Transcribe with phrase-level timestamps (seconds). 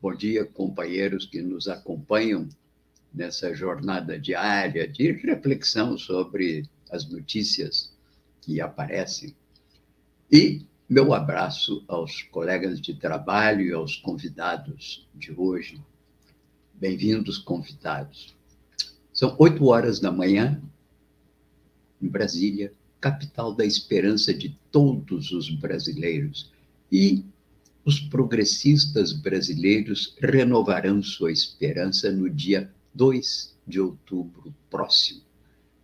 [0.00, 2.48] Bom dia, companheiros que nos acompanham
[3.12, 7.92] nessa jornada diária de reflexão sobre as notícias
[8.40, 9.34] que aparecem.
[10.30, 15.82] E meu abraço aos colegas de trabalho e aos convidados de hoje.
[16.74, 18.36] Bem-vindos, convidados.
[19.12, 20.62] São oito horas da manhã,
[22.00, 26.52] em Brasília, capital da esperança de todos os brasileiros.
[26.90, 27.24] E
[27.88, 35.22] os progressistas brasileiros renovarão sua esperança no dia 2 de outubro próximo.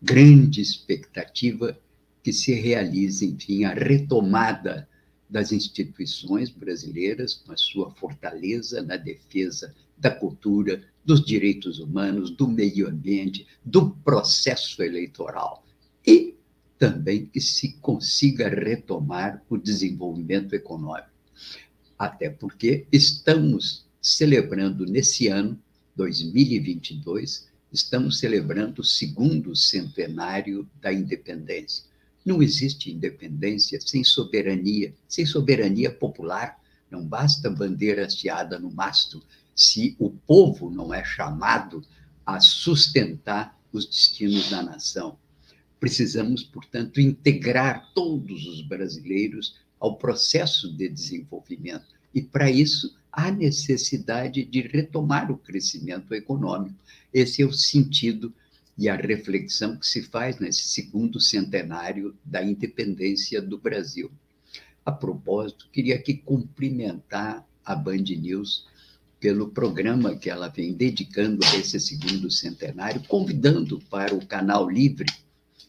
[0.02, 1.80] Grande expectativa
[2.22, 4.86] que se realize, enfim, a retomada
[5.30, 12.46] das instituições brasileiras, com a sua fortaleza na defesa da cultura, dos direitos humanos, do
[12.46, 15.64] meio ambiente, do processo eleitoral.
[16.06, 16.34] E
[16.78, 21.13] também que se consiga retomar o desenvolvimento econômico
[21.98, 25.58] até porque estamos celebrando nesse ano,
[25.96, 31.84] 2022, estamos celebrando o segundo centenário da independência.
[32.24, 36.58] Não existe independência sem soberania, sem soberania popular.
[36.90, 39.22] Não basta bandeira hasteada no mastro
[39.54, 41.84] se o povo não é chamado
[42.24, 45.18] a sustentar os destinos da nação.
[45.78, 51.94] Precisamos, portanto, integrar todos os brasileiros ao processo de desenvolvimento.
[52.14, 56.76] E, para isso, há necessidade de retomar o crescimento econômico.
[57.12, 58.32] Esse é o sentido
[58.76, 64.10] e a reflexão que se faz nesse segundo centenário da independência do Brasil.
[64.84, 68.66] A propósito, queria aqui cumprimentar a Band News
[69.20, 75.06] pelo programa que ela vem dedicando a esse segundo centenário, convidando para o canal Livre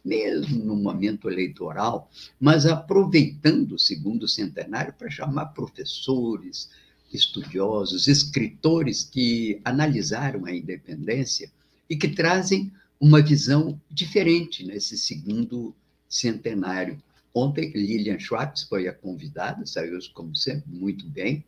[0.06, 6.70] mesmo no momento eleitoral, mas aproveitando o segundo centenário para chamar professores,
[7.12, 11.52] estudiosos, escritores que analisaram a independência
[11.90, 15.76] e que trazem uma visão diferente nesse segundo
[16.08, 17.02] centenário.
[17.34, 21.44] Ontem, Lilian Schwartz foi a convidada, saiu, como sempre, muito bem,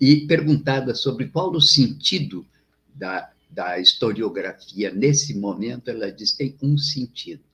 [0.00, 2.44] e perguntada sobre qual o sentido
[2.94, 7.47] da, da historiografia nesse momento, ela diz tem um sentido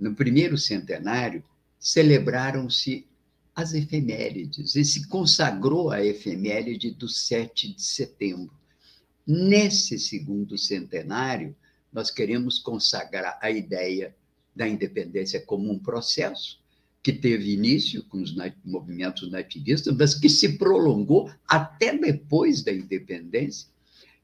[0.00, 1.44] no primeiro centenário,
[1.78, 3.06] celebraram-se
[3.54, 8.54] as efemérides e se consagrou a efeméride do 7 de setembro.
[9.26, 11.54] Nesse segundo centenário,
[11.92, 14.14] nós queremos consagrar a ideia
[14.56, 16.58] da independência como um processo
[17.02, 18.34] que teve início com os
[18.64, 23.68] movimentos nativistas, mas que se prolongou até depois da independência,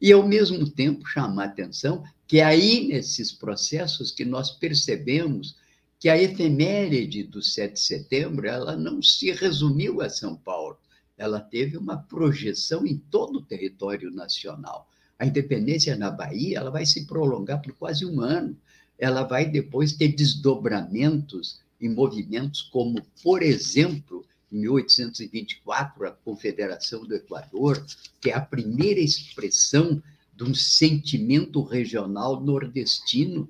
[0.01, 5.57] e, ao mesmo tempo, chamar a atenção que é aí, nesses processos, que nós percebemos
[5.99, 10.79] que a efeméride do 7 de setembro ela não se resumiu a São Paulo,
[11.17, 14.89] ela teve uma projeção em todo o território nacional.
[15.19, 18.57] A independência na Bahia ela vai se prolongar por quase um ano.
[18.99, 27.15] Ela vai depois ter desdobramentos em movimentos como, por exemplo, em 1824, a Confederação do
[27.15, 27.85] Equador,
[28.21, 30.03] que é a primeira expressão
[30.35, 33.49] de um sentimento regional nordestino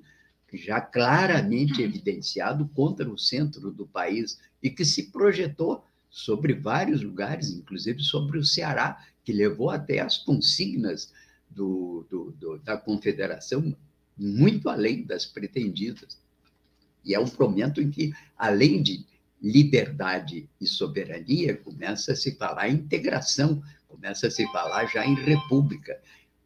[0.53, 7.51] já claramente evidenciado contra o centro do país e que se projetou sobre vários lugares,
[7.51, 11.11] inclusive sobre o Ceará, que levou até as consignas
[11.49, 13.75] do, do, do, da Confederação
[14.17, 16.17] muito além das pretendidas.
[17.05, 19.05] E é um momento em que, além de
[19.41, 25.13] liberdade e soberania, começa a se falar em integração, começa a se falar já em
[25.13, 25.99] república.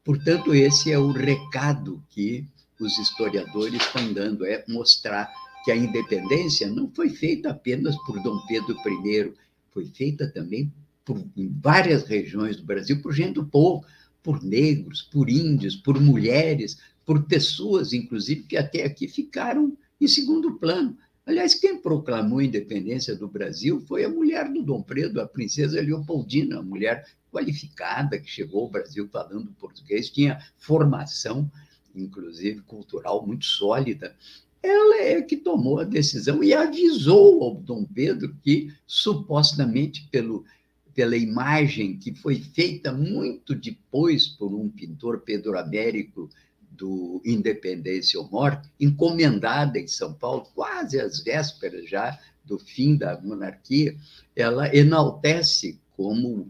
[0.04, 2.46] Portanto, esse é o recado que
[2.84, 5.32] os historiadores estão dando, é mostrar
[5.64, 9.34] que a independência não foi feita apenas por Dom Pedro I,
[9.72, 10.72] foi feita também
[11.06, 13.86] por, em várias regiões do Brasil por gente do povo,
[14.24, 20.56] por negros, por índios, por mulheres, por pessoas, inclusive, que até aqui ficaram em segundo
[20.56, 20.98] plano.
[21.26, 25.82] Aliás, quem proclamou a independência do Brasil foi a mulher do Dom Pedro, a princesa
[25.82, 31.50] Leopoldina, a mulher qualificada que chegou ao Brasil falando português, tinha formação
[31.96, 34.16] inclusive cultural, muito sólida,
[34.64, 40.46] ela é que tomou a decisão e avisou ao Dom Pedro que, supostamente, pelo,
[40.94, 46.30] pela imagem que foi feita muito depois por um pintor, Pedro Américo,
[46.70, 53.20] do Independência ou Morte, encomendada em São Paulo, quase às vésperas já do fim da
[53.22, 53.96] monarquia,
[54.36, 56.50] ela enaltece como,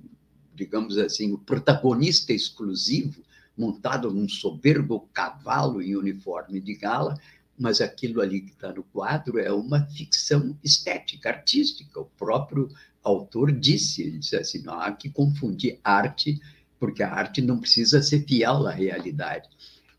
[0.55, 3.21] digamos assim, o protagonista exclusivo,
[3.61, 7.15] montado num soberbo cavalo em uniforme de gala,
[7.57, 11.99] mas aquilo ali que está no quadro é uma ficção estética, artística.
[11.99, 12.67] O próprio
[13.03, 16.41] autor disse, ele disse assim, não há que confundir arte,
[16.79, 19.47] porque a arte não precisa ser fiel à realidade.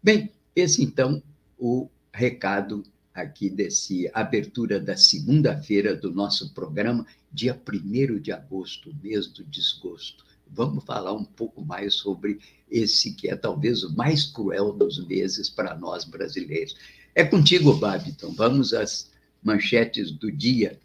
[0.02, 1.22] Bem, esse então
[1.56, 2.82] o recado
[3.14, 10.31] aqui desse abertura da segunda-feira do nosso programa, dia 1 de agosto, mês do desgosto.
[10.54, 12.38] Vamos falar um pouco mais sobre
[12.70, 16.76] esse que é talvez o mais cruel dos meses para nós brasileiros.
[17.14, 18.32] É contigo, Babiton.
[18.34, 19.10] Vamos às
[19.42, 20.78] manchetes do dia.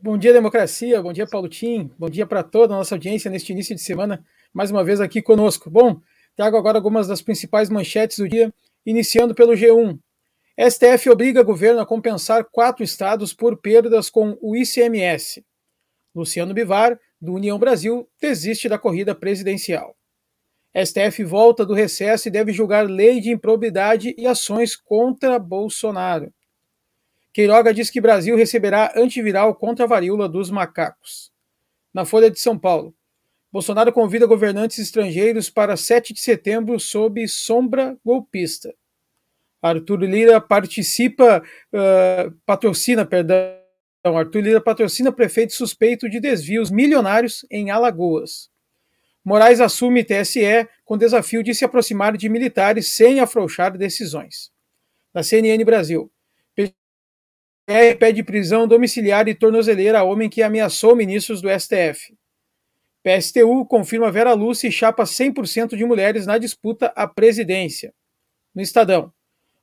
[0.00, 1.02] Bom dia, democracia.
[1.02, 1.90] Bom dia, Paulo Tim.
[1.98, 4.24] Bom dia para toda a nossa audiência neste início de semana,
[4.54, 5.68] mais uma vez aqui conosco.
[5.68, 6.00] Bom,
[6.36, 8.54] trago agora algumas das principais manchetes do dia,
[8.86, 9.98] iniciando pelo G1.
[10.58, 15.44] STF obriga governo a compensar quatro estados por perdas com o ICMS.
[16.14, 19.94] Luciano Bivar, do União Brasil, desiste da corrida presidencial.
[20.74, 26.32] STF volta do recesso e deve julgar lei de improbidade e ações contra Bolsonaro.
[27.34, 31.30] Queiroga diz que Brasil receberá antiviral contra a varíola dos macacos.
[31.92, 32.94] Na Folha de São Paulo,
[33.52, 38.74] Bolsonaro convida governantes estrangeiros para 7 de setembro sob sombra golpista.
[39.62, 41.42] Arthur Lira participa,
[41.72, 43.56] uh, patrocina, perdão,
[44.04, 48.50] Arthur Lira patrocina prefeito suspeito de desvios milionários em Alagoas.
[49.24, 54.52] Moraes assume TSE com desafio de se aproximar de militares sem afrouxar decisões.
[55.12, 56.12] Na CNN Brasil,
[57.66, 62.16] PR pede prisão domiciliar e tornozeleira a homem que ameaçou ministros do STF.
[63.02, 67.92] PSTU confirma Vera Lúcia e chapa 100% de mulheres na disputa à presidência.
[68.54, 69.12] No Estadão,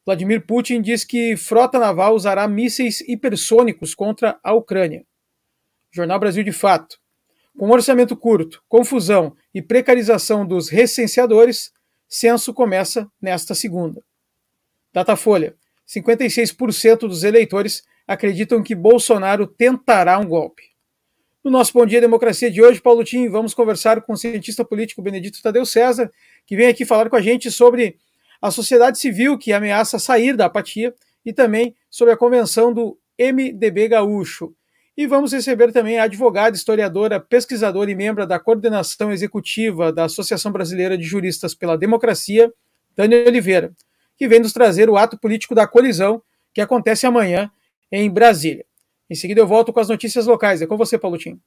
[0.06, 5.06] Vladimir Putin diz que frota naval usará mísseis hipersônicos contra a Ucrânia.
[5.92, 6.98] Jornal Brasil de Fato.
[7.58, 11.72] Com orçamento curto, confusão e precarização dos recenseadores,
[12.08, 14.04] censo começa nesta segunda.
[14.92, 15.56] Datafolha.
[15.88, 20.64] 56% dos eleitores acreditam que Bolsonaro tentará um golpe.
[21.44, 25.02] No nosso Bom Dia Democracia de hoje, Paulo Tim, vamos conversar com o cientista político
[25.02, 26.12] Benedito Tadeu César,
[26.46, 27.98] que vem aqui falar com a gente sobre
[28.44, 30.94] a sociedade civil que ameaça sair da apatia
[31.26, 34.54] e também sobre a convenção do MDB Gaúcho.
[34.98, 40.52] E vamos receber também a advogada, historiadora, pesquisadora e membro da coordenação executiva da Associação
[40.52, 42.54] Brasileira de Juristas pela Democracia,
[42.98, 43.72] Dani Oliveira,
[44.18, 46.22] que vem nos trazer o ato político da colisão
[46.54, 47.50] que acontece amanhã
[47.90, 48.66] em Brasília.
[49.10, 50.62] Em seguida eu volto com as notícias locais.
[50.62, 51.40] É com você, Paulotinho.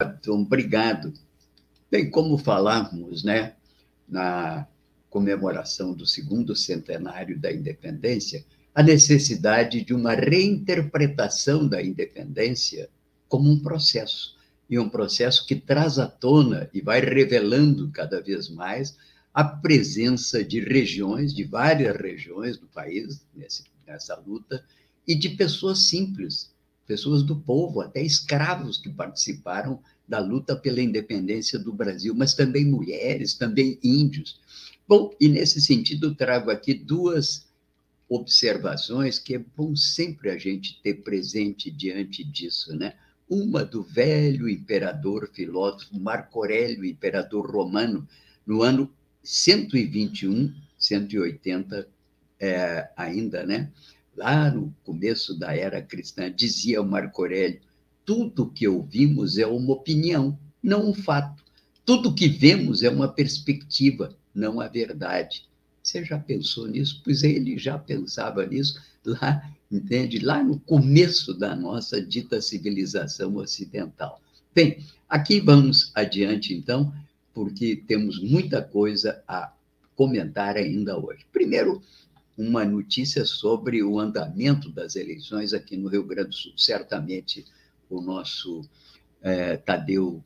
[0.00, 1.12] Então, obrigado.
[1.90, 3.54] Bem, como falamos, né,
[4.08, 4.68] na
[5.16, 12.90] comemoração do segundo centenário da independência, a necessidade de uma reinterpretação da independência
[13.26, 14.36] como um processo,
[14.68, 18.94] e um processo que traz à tona e vai revelando cada vez mais
[19.32, 23.22] a presença de regiões, de várias regiões do país,
[23.86, 24.62] nessa luta,
[25.08, 26.50] e de pessoas simples,
[26.86, 32.66] pessoas do povo, até escravos que participaram da luta pela independência do Brasil, mas também
[32.66, 34.38] mulheres, também índios.
[34.88, 37.46] Bom, e nesse sentido, trago aqui duas
[38.08, 42.94] observações que é bom sempre a gente ter presente diante disso, né?
[43.28, 48.06] Uma do velho imperador filósofo Marco Aurélio, imperador romano,
[48.46, 48.88] no ano
[49.24, 51.88] 121, 180
[52.38, 53.72] é, ainda, né?
[54.16, 57.60] Lá no começo da era cristã, dizia Marco Aurélio:
[58.04, 61.44] tudo que ouvimos é uma opinião, não um fato.
[61.84, 65.48] Tudo que vemos é uma perspectiva, não a verdade.
[65.82, 67.00] Você já pensou nisso?
[67.02, 70.18] Pois ele já pensava nisso lá, entende?
[70.18, 74.20] Lá no começo da nossa dita civilização ocidental.
[74.54, 76.92] Bem, aqui vamos adiante, então,
[77.32, 79.52] porque temos muita coisa a
[79.94, 81.24] comentar ainda hoje.
[81.32, 81.82] Primeiro,
[82.36, 86.52] uma notícia sobre o andamento das eleições aqui no Rio Grande do Sul.
[86.56, 87.46] Certamente
[87.88, 88.68] o nosso
[89.22, 90.22] é, Tadeu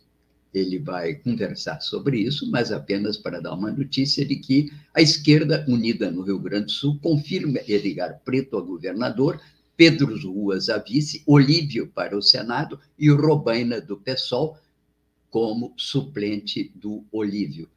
[0.52, 5.64] ele vai conversar sobre isso, mas apenas para dar uma notícia de que a esquerda
[5.69, 9.40] unida no Rio Grande do Sul confirma Edgar Preto a governador,
[9.76, 14.59] Pedro Ruas a vice, Olívio para o Senado e o Robaina do PSOL
[15.30, 17.69] como suplente do Olívio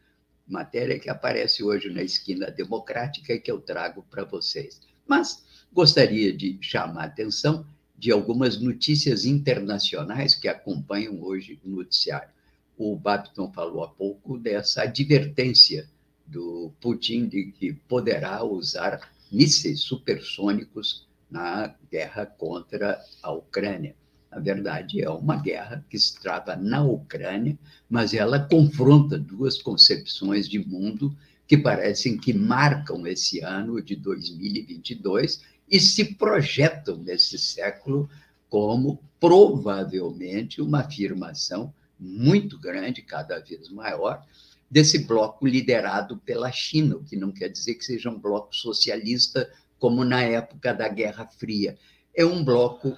[0.48, 4.82] matéria que aparece hoje na esquina democrática que eu trago para vocês.
[5.08, 7.66] Mas gostaria de chamar a atenção
[7.98, 12.30] de algumas notícias internacionais que acompanham hoje o noticiário.
[12.78, 15.88] O Babton falou há pouco dessa advertência
[16.26, 23.96] do Putin de que poderá usar mísseis supersônicos na guerra contra a Ucrânia.
[24.32, 30.50] Na verdade, é uma guerra que se trata na Ucrânia, mas ela confronta duas concepções
[30.50, 31.16] de mundo
[31.48, 38.10] que parecem que marcam esse ano de 2022 e se projetam nesse século
[38.50, 44.26] como provavelmente uma afirmação muito grande, cada vez maior,
[44.70, 49.50] desse bloco liderado pela China, o que não quer dizer que seja um bloco socialista
[49.80, 51.78] como na época da Guerra Fria.
[52.14, 52.98] É um bloco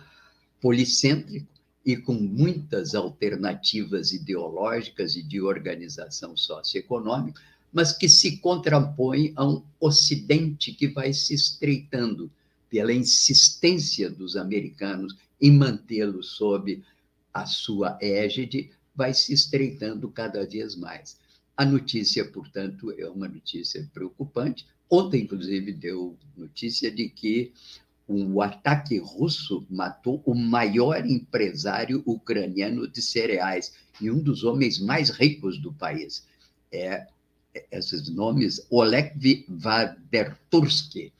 [0.59, 1.47] policêntrico
[1.85, 7.39] e com muitas alternativas ideológicas e de organização socioeconômica,
[7.71, 12.31] mas que se contrapõe a um Ocidente que vai se estreitando
[12.69, 16.81] pela insistência dos americanos em mantê-lo sob
[17.33, 21.19] a sua égide, vai se estreitando cada vez mais.
[21.57, 24.65] A notícia, portanto, é uma notícia preocupante.
[24.89, 27.53] Ontem, inclusive, deu notícia de que
[28.07, 35.09] um ataque russo matou o maior empresário ucraniano de cereais e um dos homens mais
[35.09, 36.27] ricos do país.
[36.71, 37.07] É,
[37.71, 41.11] esses nomes, Oleg Vadertursky,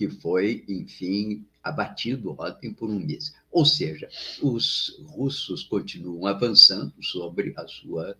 [0.00, 3.34] que foi, enfim, abatido ontem por um míssil.
[3.52, 4.08] Ou seja,
[4.40, 8.16] os russos continuam avançando sobre a sua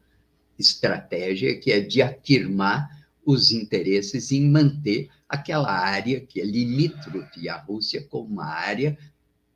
[0.58, 2.86] estratégia, que é de afirmar
[3.24, 8.98] os interesses em manter aquela área que é limítrofe à Rússia como uma área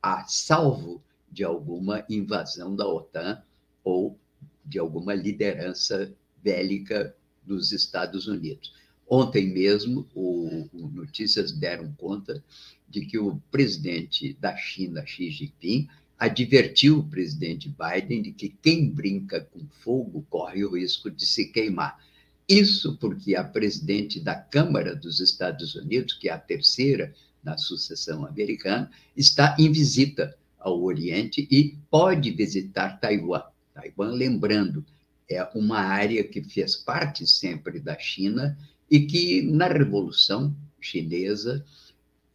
[0.01, 3.39] a salvo de alguma invasão da OTAN
[3.83, 4.17] ou
[4.65, 8.73] de alguma liderança bélica dos Estados Unidos.
[9.07, 12.43] Ontem mesmo, o, o, notícias deram conta
[12.89, 18.89] de que o presidente da China, Xi Jinping, advertiu o presidente Biden de que quem
[18.89, 21.99] brinca com fogo corre o risco de se queimar.
[22.47, 28.25] Isso porque a presidente da Câmara dos Estados Unidos, que é a terceira na sucessão
[28.25, 33.43] americana, está em visita ao Oriente e pode visitar Taiwan.
[33.73, 34.85] Taiwan, lembrando,
[35.29, 38.57] é uma área que fez parte sempre da China
[38.89, 41.65] e que, na Revolução Chinesa,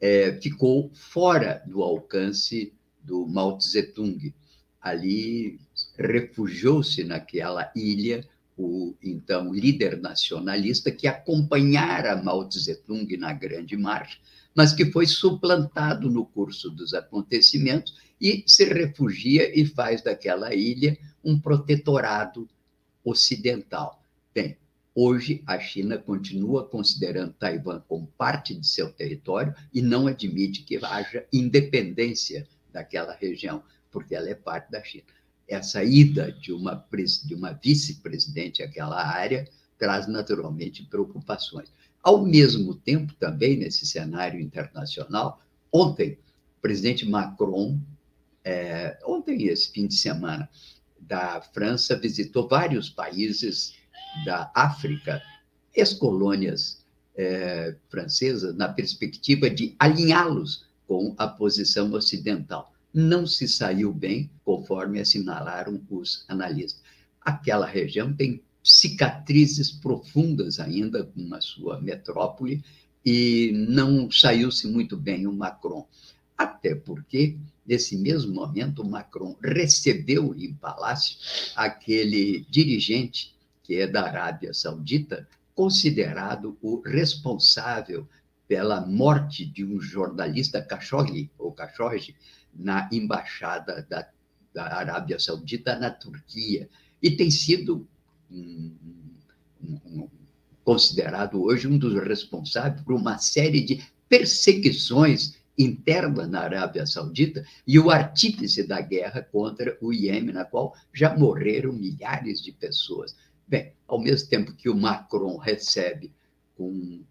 [0.00, 4.35] é, ficou fora do alcance do Mao Tse-tung.
[4.80, 5.61] Ali
[5.97, 8.26] refugiou-se naquela ilha
[8.57, 14.19] o então líder nacionalista que acompanhara Mao Tse-tung na Grande Marcha,
[14.54, 20.99] mas que foi suplantado no curso dos acontecimentos e se refugia e faz daquela ilha
[21.25, 22.49] um protetorado
[23.04, 24.02] ocidental.
[24.35, 24.57] Bem,
[25.02, 30.76] Hoje, a China continua considerando Taiwan como parte de seu território e não admite que
[30.85, 35.04] haja independência daquela região, porque ela é parte da China.
[35.49, 36.87] Essa ida de uma,
[37.25, 41.73] de uma vice-presidente àquela área traz naturalmente preocupações.
[42.02, 45.40] Ao mesmo tempo, também nesse cenário internacional,
[45.73, 46.19] ontem,
[46.59, 47.80] o presidente Macron,
[48.45, 50.47] é, ontem, esse fim de semana,
[51.00, 53.80] da França, visitou vários países
[54.25, 55.23] da África,
[55.75, 56.85] ex-colônias
[57.17, 62.73] é, francesas, na perspectiva de alinhá-los com a posição ocidental.
[62.93, 66.83] Não se saiu bem, conforme assinalaram os analistas.
[67.21, 72.62] Aquela região tem cicatrizes profundas ainda na sua metrópole
[73.05, 75.87] e não saiu-se muito bem o Macron.
[76.37, 77.37] Até porque,
[77.67, 81.17] nesse mesmo momento, o Macron recebeu em palácio
[81.55, 83.35] aquele dirigente
[83.71, 88.05] que é da Arábia Saudita, considerado o responsável
[88.49, 92.17] pela morte de um jornalista Khashoggi, ou Khashoggi,
[92.53, 94.09] na embaixada da,
[94.53, 96.69] da Arábia Saudita na Turquia.
[97.00, 97.87] E tem sido
[98.29, 98.75] um,
[99.62, 100.09] um,
[100.65, 107.79] considerado hoje um dos responsáveis por uma série de perseguições internas na Arábia Saudita e
[107.79, 113.15] o artífice da guerra contra o Iêmen, na qual já morreram milhares de pessoas.
[113.50, 116.12] Bem, ao mesmo tempo que o Macron recebe
[116.57, 117.02] com,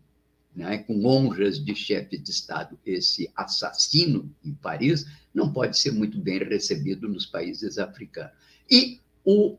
[0.56, 6.18] né, com honras de chefe de Estado esse assassino em Paris, não pode ser muito
[6.18, 8.32] bem recebido nos países africanos.
[8.72, 9.58] E o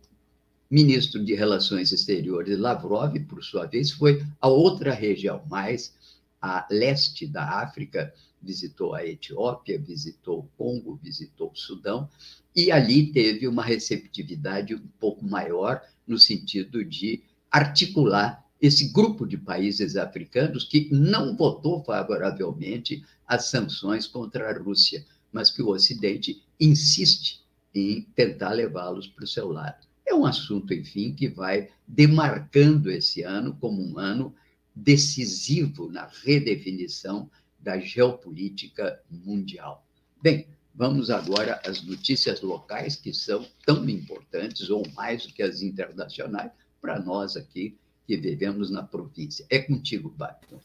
[0.70, 5.94] ministro de Relações Exteriores, Lavrov, por sua vez, foi a outra região, mais
[6.40, 12.08] a leste da África, visitou a Etiópia, visitou o Congo, visitou o Sudão,
[12.56, 19.38] e ali teve uma receptividade um pouco maior no sentido de articular esse grupo de
[19.38, 26.43] países africanos que não votou favoravelmente as sanções contra a Rússia, mas que o Ocidente
[26.59, 27.40] insiste
[27.73, 29.87] em tentar levá-los para o seu lado.
[30.05, 34.35] É um assunto, enfim, que vai demarcando esse ano como um ano
[34.75, 39.87] decisivo na redefinição da geopolítica mundial.
[40.21, 45.62] Bem, vamos agora às notícias locais, que são tão importantes ou mais do que as
[45.62, 46.50] internacionais
[46.80, 49.46] para nós aqui que vivemos na província.
[49.48, 50.58] É contigo, Baton.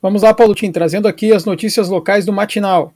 [0.00, 2.94] Vamos lá, Paulo Tim, trazendo aqui as notícias locais do Matinal.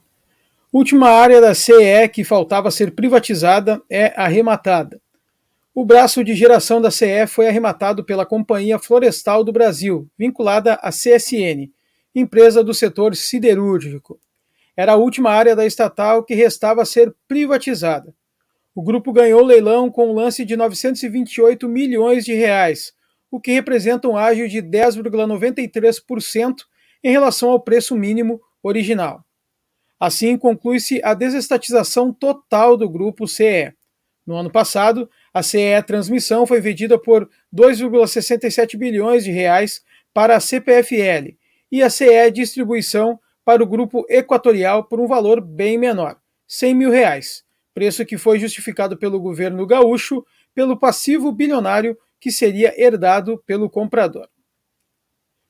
[0.71, 4.99] Última área da CE que faltava ser privatizada é arrematada.
[5.75, 10.89] O braço de geração da CE foi arrematado pela Companhia Florestal do Brasil, vinculada à
[10.89, 11.69] CSN,
[12.15, 14.19] empresa do setor siderúrgico.
[14.75, 18.13] Era a última área da estatal que restava ser privatizada.
[18.75, 22.91] O grupo ganhou o leilão com um lance de 928 milhões de reais,
[23.29, 26.55] o que representa um ágio de 10,93%
[27.03, 29.23] em relação ao preço mínimo original.
[29.99, 33.73] Assim, conclui-se a desestatização total do grupo CE.
[34.25, 40.39] No ano passado, a CE Transmissão foi vendida por 2,67 bilhões de reais para a
[40.39, 41.35] CPFL
[41.71, 46.89] e a CE Distribuição para o grupo Equatorial por um valor bem menor, 100 mil
[46.89, 53.69] reais, preço que foi justificado pelo governo gaúcho pelo passivo bilionário que seria herdado pelo
[53.69, 54.29] comprador.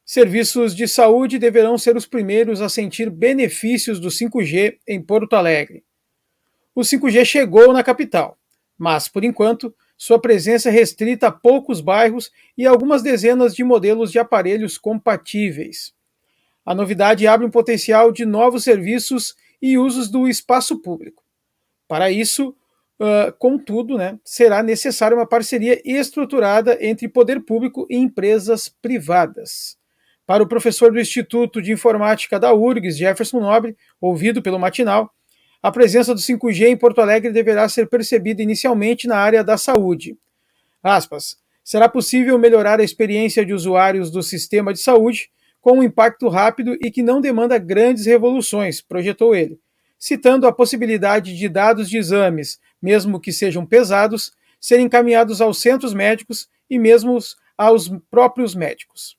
[0.06, 5.84] Serviços de saúde deverão ser os primeiros a sentir benefícios do 5G em Porto Alegre.
[6.76, 8.38] O 5G chegou na capital,
[8.78, 14.12] mas, por enquanto, sua presença é restrita a poucos bairros e algumas dezenas de modelos
[14.12, 15.94] de aparelhos compatíveis.
[16.66, 21.24] A novidade abre um potencial de novos serviços e usos do espaço público.
[21.88, 22.56] Para isso,
[23.04, 29.76] Uh, contudo, né, será necessária uma parceria estruturada entre poder público e empresas privadas.
[30.26, 35.12] Para o professor do Instituto de Informática da URGS, Jefferson Nobre, ouvido pelo Matinal,
[35.62, 40.18] a presença do 5G em Porto Alegre deverá ser percebida inicialmente na área da saúde.
[40.82, 45.30] Aspas, será possível melhorar a experiência de usuários do sistema de saúde
[45.64, 49.58] com um impacto rápido e que não demanda grandes revoluções, projetou ele,
[49.98, 55.94] citando a possibilidade de dados de exames mesmo que sejam pesados, serem encaminhados aos centros
[55.94, 57.18] médicos e mesmo
[57.58, 59.18] aos próprios médicos,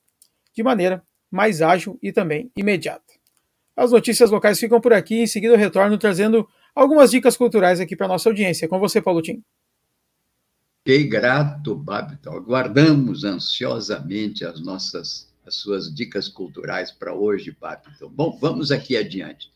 [0.53, 3.01] de maneira mais ágil e também imediata.
[3.75, 7.95] As notícias locais ficam por aqui, em seguida eu retorno trazendo algumas dicas culturais aqui
[7.95, 8.67] para nossa audiência.
[8.67, 9.43] Com você, Paulo Tim.
[10.85, 12.29] Que grato, Babito.
[12.29, 18.09] Aguardamos ansiosamente as nossas as suas dicas culturais para hoje, Babito.
[18.09, 19.51] Bom, vamos aqui adiante.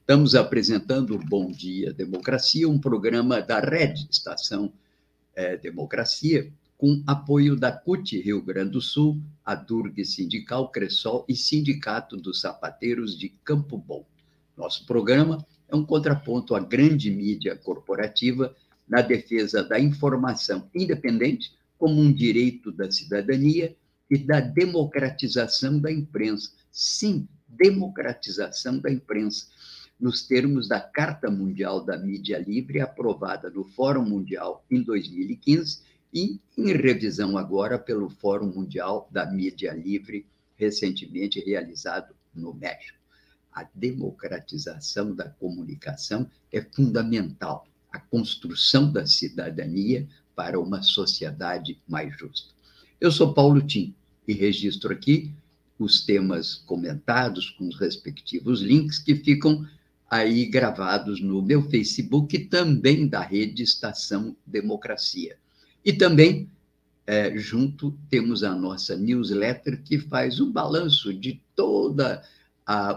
[0.00, 4.72] Estamos apresentando o Bom Dia Democracia, um programa da Rede Estação
[5.34, 11.36] é, Democracia, com apoio da CUT Rio Grande do Sul, a Durg Sindical Cressol e
[11.36, 14.04] Sindicato dos Sapateiros de Campo Bom.
[14.56, 18.54] Nosso programa é um contraponto à grande mídia corporativa
[18.88, 23.74] na defesa da informação independente como um direito da cidadania
[24.10, 26.50] e da democratização da imprensa.
[26.70, 29.46] Sim, democratização da imprensa
[29.98, 36.40] nos termos da Carta Mundial da Mídia Livre, aprovada no Fórum Mundial em 2015 e
[36.56, 42.98] em revisão agora pelo Fórum Mundial da Mídia Livre, recentemente realizado no México.
[43.52, 52.53] A democratização da comunicação é fundamental, a construção da cidadania para uma sociedade mais justa.
[53.04, 53.94] Eu sou Paulo Tim
[54.26, 55.30] e registro aqui
[55.78, 59.68] os temas comentados com os respectivos links que ficam
[60.10, 65.36] aí gravados no meu Facebook, também da rede Estação Democracia.
[65.84, 66.48] E também,
[67.06, 72.22] é, junto, temos a nossa newsletter, que faz um balanço de toda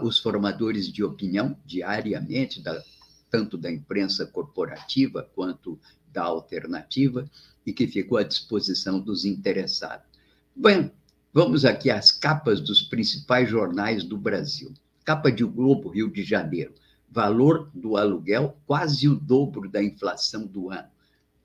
[0.02, 2.82] os formadores de opinião diariamente, da,
[3.30, 5.78] tanto da imprensa corporativa quanto
[6.12, 7.28] da alternativa,
[7.66, 10.06] e que ficou à disposição dos interessados.
[10.54, 10.90] Bem,
[11.32, 14.72] vamos aqui às capas dos principais jornais do Brasil.
[15.04, 16.74] Capa de Globo, Rio de Janeiro
[17.10, 20.88] valor do aluguel quase o dobro da inflação do ano.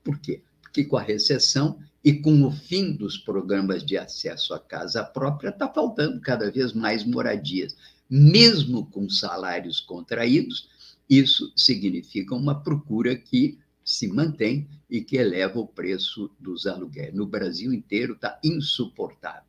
[0.02, 0.42] Por quê?
[0.62, 5.48] Porque com a recessão e com o fim dos programas de acesso à casa própria,
[5.48, 7.74] está faltando cada vez mais moradias.
[8.10, 10.68] Mesmo com salários contraídos,
[11.08, 17.14] isso significa uma procura que se mantém e que eleva o preço dos aluguéis.
[17.14, 19.42] No Brasil inteiro está insuportável.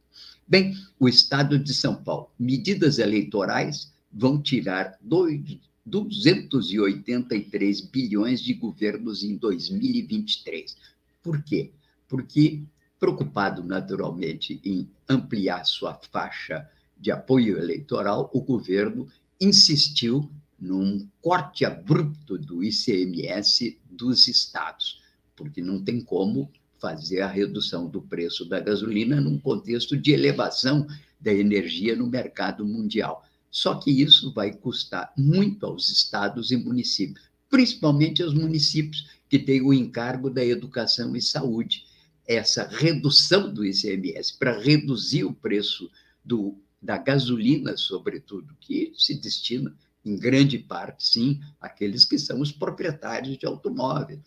[0.48, 5.42] Bem, o Estado de São Paulo, medidas eleitorais vão tirar dois,
[5.86, 10.76] 283 bilhões de governos em 2023.
[11.24, 11.72] Por quê?
[12.08, 12.64] Porque
[13.00, 16.68] preocupado naturalmente em ampliar sua faixa
[16.98, 19.08] de apoio eleitoral, o governo
[19.40, 25.02] insistiu num corte abrupto do ICMS dos estados,
[25.36, 30.88] porque não tem como fazer a redução do preço da gasolina num contexto de elevação
[31.20, 33.26] da energia no mercado mundial.
[33.50, 39.62] Só que isso vai custar muito aos estados e municípios, principalmente aos municípios que têm
[39.62, 41.86] o encargo da educação e saúde.
[42.28, 45.90] Essa redução do ICMS para reduzir o preço
[46.24, 52.52] do, da gasolina, sobretudo, que se destina em grande parte, sim, àqueles que são os
[52.52, 54.20] proprietários de automóveis.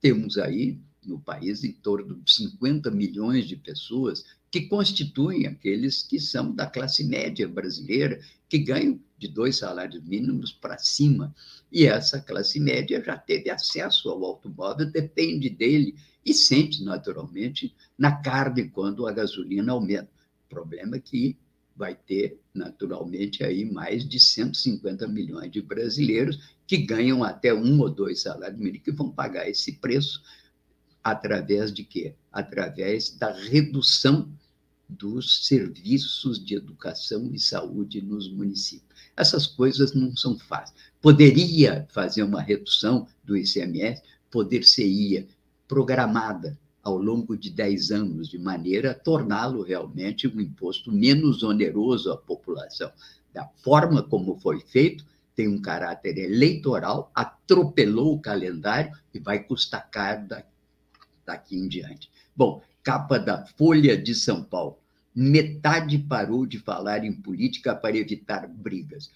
[0.00, 6.18] Temos aí no país em torno de 50 milhões de pessoas que constituem aqueles que
[6.18, 11.32] são da classe média brasileira, que ganham de dois salários mínimos para cima.
[11.70, 15.94] E essa classe média já teve acesso ao automóvel, depende dele
[16.26, 20.10] e sente naturalmente na carne quando a gasolina aumenta.
[20.46, 21.36] O problema é que
[21.76, 27.88] vai ter naturalmente aí mais de 150 milhões de brasileiros que ganham até um ou
[27.88, 30.22] dois salários mínimos que vão pagar esse preço
[31.02, 32.14] através de quê?
[32.30, 34.30] Através da redução
[34.88, 38.90] dos serviços de educação e saúde nos municípios.
[39.16, 40.78] Essas coisas não são fáceis.
[41.00, 45.26] Poderia fazer uma redução do ICMS, poder-se-ia
[45.68, 52.10] programada ao longo de 10 anos, de maneira a torná-lo realmente um imposto menos oneroso
[52.10, 52.90] à população.
[53.32, 59.88] Da forma como foi feito, tem um caráter eleitoral, atropelou o calendário e vai custar
[59.90, 60.26] caro
[61.24, 62.10] daqui em diante.
[62.34, 64.78] Bom, capa da Folha de São Paulo.
[65.14, 69.10] Metade parou de falar em política para evitar brigas.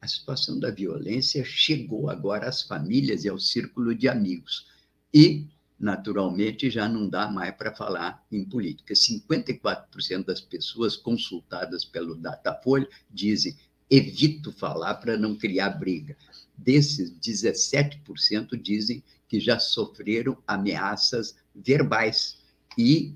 [0.00, 4.66] A situação da violência chegou agora às famílias e ao círculo de amigos.
[5.12, 5.46] E,
[5.78, 8.94] naturalmente, já não dá mais para falar em política.
[8.94, 13.56] 54% das pessoas consultadas pelo Datafolha dizem
[13.90, 16.16] evito falar para não criar briga.
[16.56, 22.38] Desses, 17% dizem que já sofreram ameaças verbais
[22.78, 23.14] e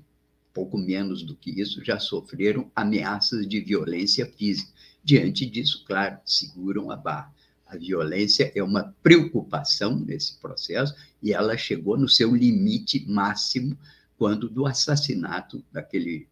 [0.53, 4.71] pouco menos do que isso já sofreram ameaças de violência física.
[5.03, 7.33] Diante disso, claro, seguram a barra.
[7.69, 13.77] A violência é uma preocupação nesse processo e ela chegou no seu limite máximo
[14.17, 16.27] quando do assassinato daquele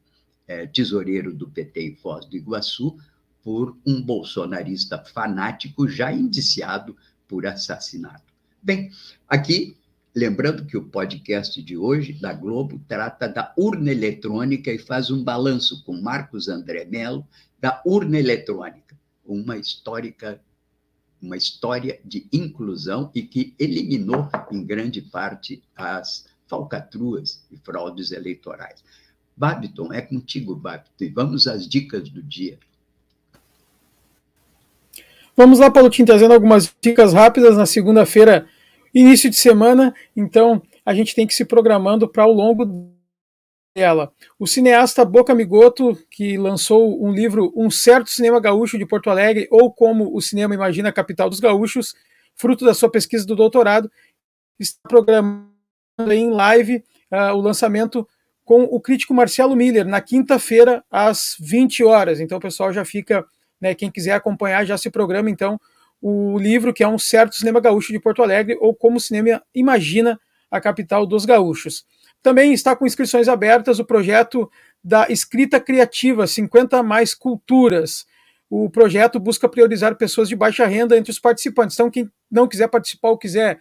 [0.48, 2.98] é, tesoureiro do PT em Foz do Iguaçu
[3.44, 6.98] por um bolsonarista fanático já indiciado
[7.28, 8.34] por assassinato.
[8.62, 8.90] Bem,
[9.28, 9.78] aqui
[10.18, 15.24] Lembrando que o podcast de hoje, da Globo, trata da urna eletrônica e faz um
[15.24, 17.24] balanço com Marcos André Mello
[17.60, 20.42] da urna eletrônica, uma histórica
[21.22, 28.84] uma história de inclusão e que eliminou, em grande parte, as falcatruas e fraudes eleitorais.
[29.36, 32.58] Babiton, é contigo, Babiton, e vamos às dicas do dia.
[35.36, 38.48] Vamos lá, Paulo Tim, trazendo algumas dicas rápidas na segunda-feira
[38.94, 42.66] início de semana, então a gente tem que se programando para ao longo
[44.40, 49.48] O cineasta Boca Migoto, que lançou um livro Um Certo Cinema Gaúcho de Porto Alegre,
[49.52, 51.94] ou Como o Cinema Imagina a Capital dos Gaúchos,
[52.36, 53.92] fruto da sua pesquisa do doutorado,
[54.60, 55.48] está programando
[56.12, 58.08] em live uh, o lançamento
[58.44, 62.20] com o crítico Marcelo Miller, na quinta-feira, às 20 horas.
[62.20, 63.26] Então, o pessoal já fica,
[63.60, 65.60] né, quem quiser acompanhar, já se programa, então,
[66.02, 69.44] o livro que é um certo cinema gaúcho de Porto Alegre ou como o cinema
[69.54, 71.86] imagina a capital dos gaúchos.
[72.28, 74.52] Também está com inscrições abertas o projeto
[74.84, 78.06] da escrita criativa 50 mais culturas.
[78.50, 81.78] O projeto busca priorizar pessoas de baixa renda entre os participantes.
[81.78, 83.58] Então quem não quiser participar ou quiser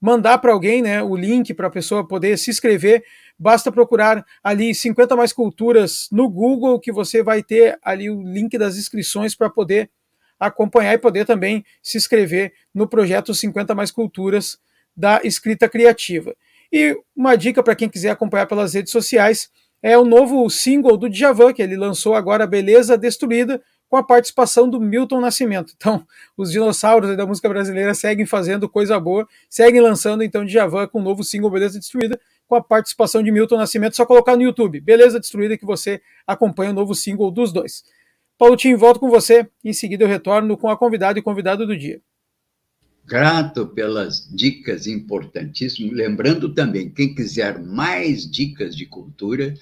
[0.00, 3.04] mandar para alguém, né, o link para a pessoa poder se inscrever,
[3.38, 8.56] basta procurar ali 50 mais culturas no Google que você vai ter ali o link
[8.56, 9.90] das inscrições para poder
[10.40, 14.58] acompanhar e poder também se inscrever no projeto 50 Mais Culturas
[14.96, 16.34] da escrita criativa.
[16.72, 19.50] E uma dica para quem quiser acompanhar pelas redes sociais
[19.82, 24.68] é o novo single do Djavan, que ele lançou agora, Beleza Destruída, com a participação
[24.68, 25.72] do Milton Nascimento.
[25.76, 26.04] Então,
[26.36, 31.02] os dinossauros da música brasileira seguem fazendo coisa boa, seguem lançando então Djavan com o
[31.02, 33.96] novo single Beleza Destruída, com a participação de Milton Nascimento.
[33.96, 37.84] Só colocar no YouTube, Beleza Destruída, que você acompanha o novo single dos dois.
[38.38, 39.48] Paulotinho, volto com você.
[39.64, 42.00] Em seguida, eu retorno com a convidada e convidado do dia.
[43.08, 45.92] Grato pelas dicas importantíssimas.
[45.92, 49.54] Lembrando também, quem quiser mais dicas de cultura,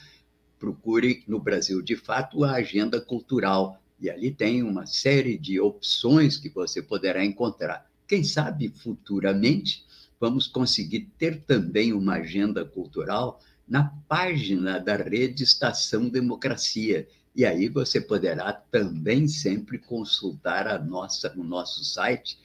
[0.59, 3.79] procure no Brasil de Fato a Agenda Cultural.
[4.01, 7.87] E ali tem uma série de opções que você poderá encontrar.
[8.09, 9.85] Quem sabe futuramente
[10.19, 17.07] vamos conseguir ter também uma agenda cultural na página da rede Estação Democracia.
[17.37, 22.39] E aí você poderá também sempre consultar a nossa, o nosso site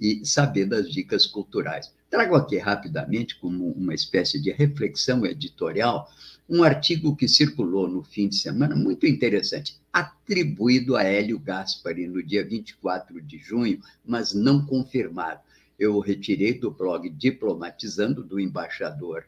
[0.00, 1.92] e saber das dicas culturais.
[2.10, 6.08] Trago aqui rapidamente, como uma espécie de reflexão editorial,
[6.48, 12.22] um artigo que circulou no fim de semana, muito interessante, atribuído a Hélio Gaspari no
[12.22, 15.40] dia 24 de junho, mas não confirmado.
[15.78, 19.24] Eu retirei do blog Diplomatizando, do embaixador,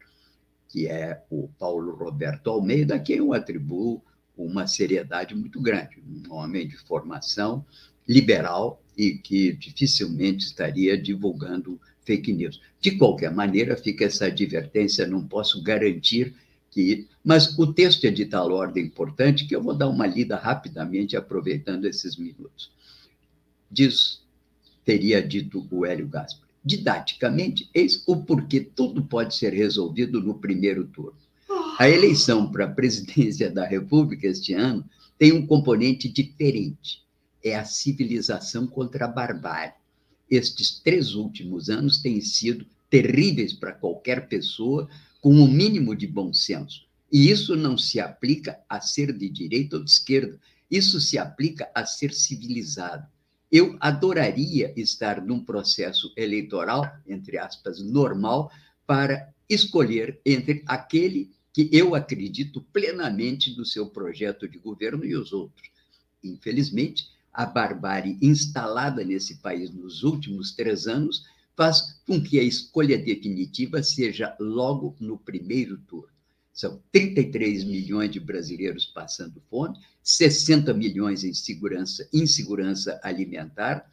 [0.68, 4.02] que é o Paulo Roberto Almeida, a quem eu atribuo
[4.36, 7.64] uma seriedade muito grande, um homem de formação
[8.08, 12.60] liberal e que dificilmente estaria divulgando fake news.
[12.78, 16.34] De qualquer maneira, fica essa advertência, não posso garantir
[16.70, 17.08] que.
[17.24, 21.16] Mas o texto é de tal ordem importante que eu vou dar uma lida rapidamente,
[21.16, 22.70] aproveitando esses minutos.
[23.70, 24.20] Diz,
[24.84, 30.84] teria dito o Hélio Gaspar, didaticamente, eis o porquê tudo pode ser resolvido no primeiro
[30.84, 31.16] turno.
[31.78, 34.84] A eleição para a presidência da República este ano
[35.18, 37.00] tem um componente diferente.
[37.42, 39.74] É a civilização contra a barbárie.
[40.30, 44.88] Estes três últimos anos têm sido terríveis para qualquer pessoa
[45.20, 46.86] com o um mínimo de bom senso.
[47.12, 50.38] E isso não se aplica a ser de direita ou de esquerda,
[50.70, 53.06] isso se aplica a ser civilizado.
[53.50, 58.50] Eu adoraria estar num processo eleitoral, entre aspas, normal,
[58.86, 65.32] para escolher entre aquele que eu acredito plenamente do seu projeto de governo e os
[65.32, 65.68] outros.
[66.22, 71.24] Infelizmente, a barbárie instalada nesse país nos últimos três anos
[71.56, 76.08] faz com que a escolha definitiva seja logo no primeiro turno.
[76.52, 83.88] São 33 milhões de brasileiros passando fome, 60 milhões em segurança, insegurança alimentar,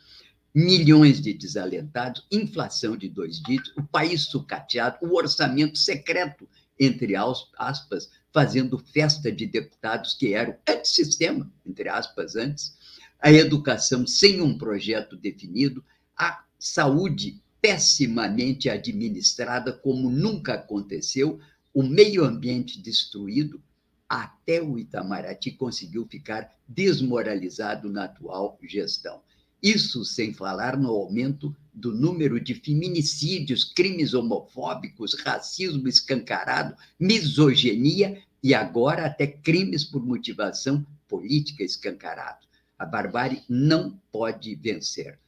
[0.54, 6.48] milhões de desalentados, inflação de dois dígitos, o país sucateado, o orçamento secreto,
[6.80, 12.77] entre aspas, fazendo festa de deputados que eram antissistema, entre aspas, antes,
[13.20, 15.84] a educação sem um projeto definido,
[16.18, 21.40] a saúde pessimamente administrada, como nunca aconteceu,
[21.74, 23.62] o meio ambiente destruído,
[24.08, 29.22] até o Itamaraty conseguiu ficar desmoralizado na atual gestão.
[29.62, 38.54] Isso sem falar no aumento do número de feminicídios, crimes homofóbicos, racismo escancarado, misoginia e
[38.54, 42.47] agora até crimes por motivação política escancarado.
[42.78, 45.20] A barbárie não pode vencer.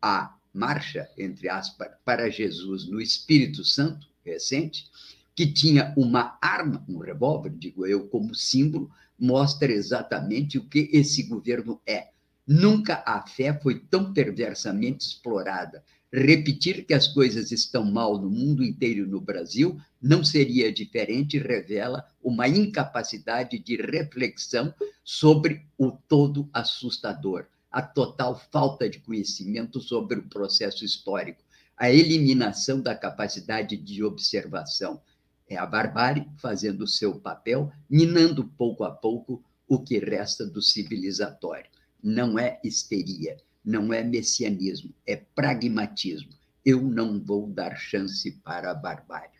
[0.00, 4.90] A marcha, entre aspas, para Jesus no Espírito Santo, recente,
[5.34, 11.24] que tinha uma arma, um revólver, digo eu, como símbolo, mostra exatamente o que esse
[11.24, 12.08] governo é.
[12.46, 15.84] Nunca a fé foi tão perversamente explorada.
[16.16, 21.38] Repetir que as coisas estão mal no mundo inteiro e no Brasil não seria diferente,
[21.38, 24.72] revela uma incapacidade de reflexão
[25.04, 31.42] sobre o todo assustador a total falta de conhecimento sobre o processo histórico,
[31.76, 35.02] a eliminação da capacidade de observação.
[35.46, 40.62] É a barbárie fazendo o seu papel, minando pouco a pouco o que resta do
[40.62, 41.68] civilizatório.
[42.02, 46.30] Não é histeria, não é messianismo, é pragmatismo.
[46.64, 49.30] Eu não vou dar chance para a barbárie.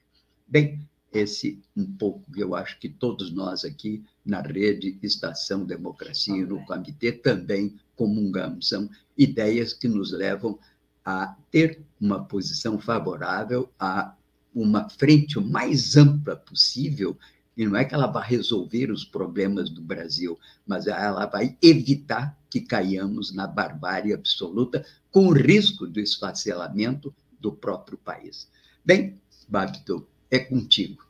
[0.49, 0.81] Bem,
[1.13, 6.45] esse um pouco que eu acho que todos nós aqui na rede Estação Democracia e
[6.45, 8.69] no comitê também comungamos.
[8.69, 10.59] São ideias que nos levam
[11.05, 14.15] a ter uma posição favorável a
[14.53, 17.17] uma frente o mais ampla possível,
[17.57, 22.37] e não é que ela vai resolver os problemas do Brasil, mas ela vai evitar
[22.51, 28.49] que caiamos na barbárie absoluta, com o risco do esfacelamento do próprio país.
[28.85, 31.07] Bem, Babito, é contigo.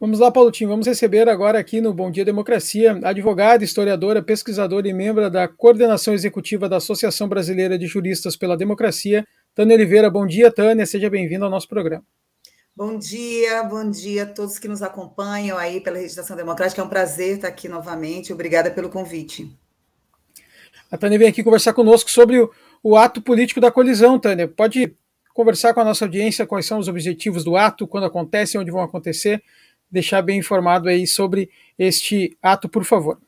[0.00, 0.66] Vamos lá, Paulo Tim.
[0.66, 6.14] Vamos receber agora aqui no Bom Dia Democracia advogada, historiadora, pesquisadora e membro da coordenação
[6.14, 10.08] executiva da Associação Brasileira de Juristas pela Democracia, Tânia Oliveira.
[10.08, 10.86] Bom dia, Tânia.
[10.86, 12.04] Seja bem-vinda ao nosso programa.
[12.78, 16.80] Bom dia, bom dia a todos que nos acompanham aí pela Registração Democrática.
[16.80, 18.32] É um prazer estar aqui novamente.
[18.32, 19.52] Obrigada pelo convite.
[20.88, 22.48] A Tânia vem aqui conversar conosco sobre o,
[22.80, 24.46] o ato político da colisão, Tânia.
[24.46, 24.94] Pode
[25.34, 28.82] conversar com a nossa audiência quais são os objetivos do ato, quando acontece, onde vão
[28.82, 29.42] acontecer
[29.90, 33.20] deixar bem informado aí sobre este ato, por favor.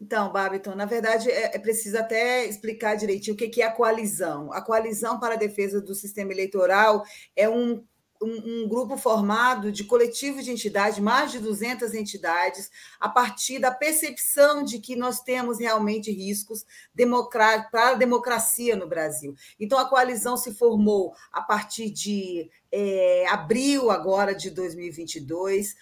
[0.00, 3.72] Então, Babiton, na verdade é, é preciso até explicar direitinho o que, que é a
[3.72, 4.52] coalizão.
[4.52, 7.82] A coalizão para a defesa do sistema eleitoral é um
[8.24, 13.70] um, um, grupo formado de coletivos de entidades, mais de 200 entidades, a partir da
[13.70, 16.64] percepção de que nós temos realmente riscos
[17.70, 19.34] para a democracia no Brasil.
[19.60, 25.76] Então, a coalizão se formou a partir de é, abril agora de 2022,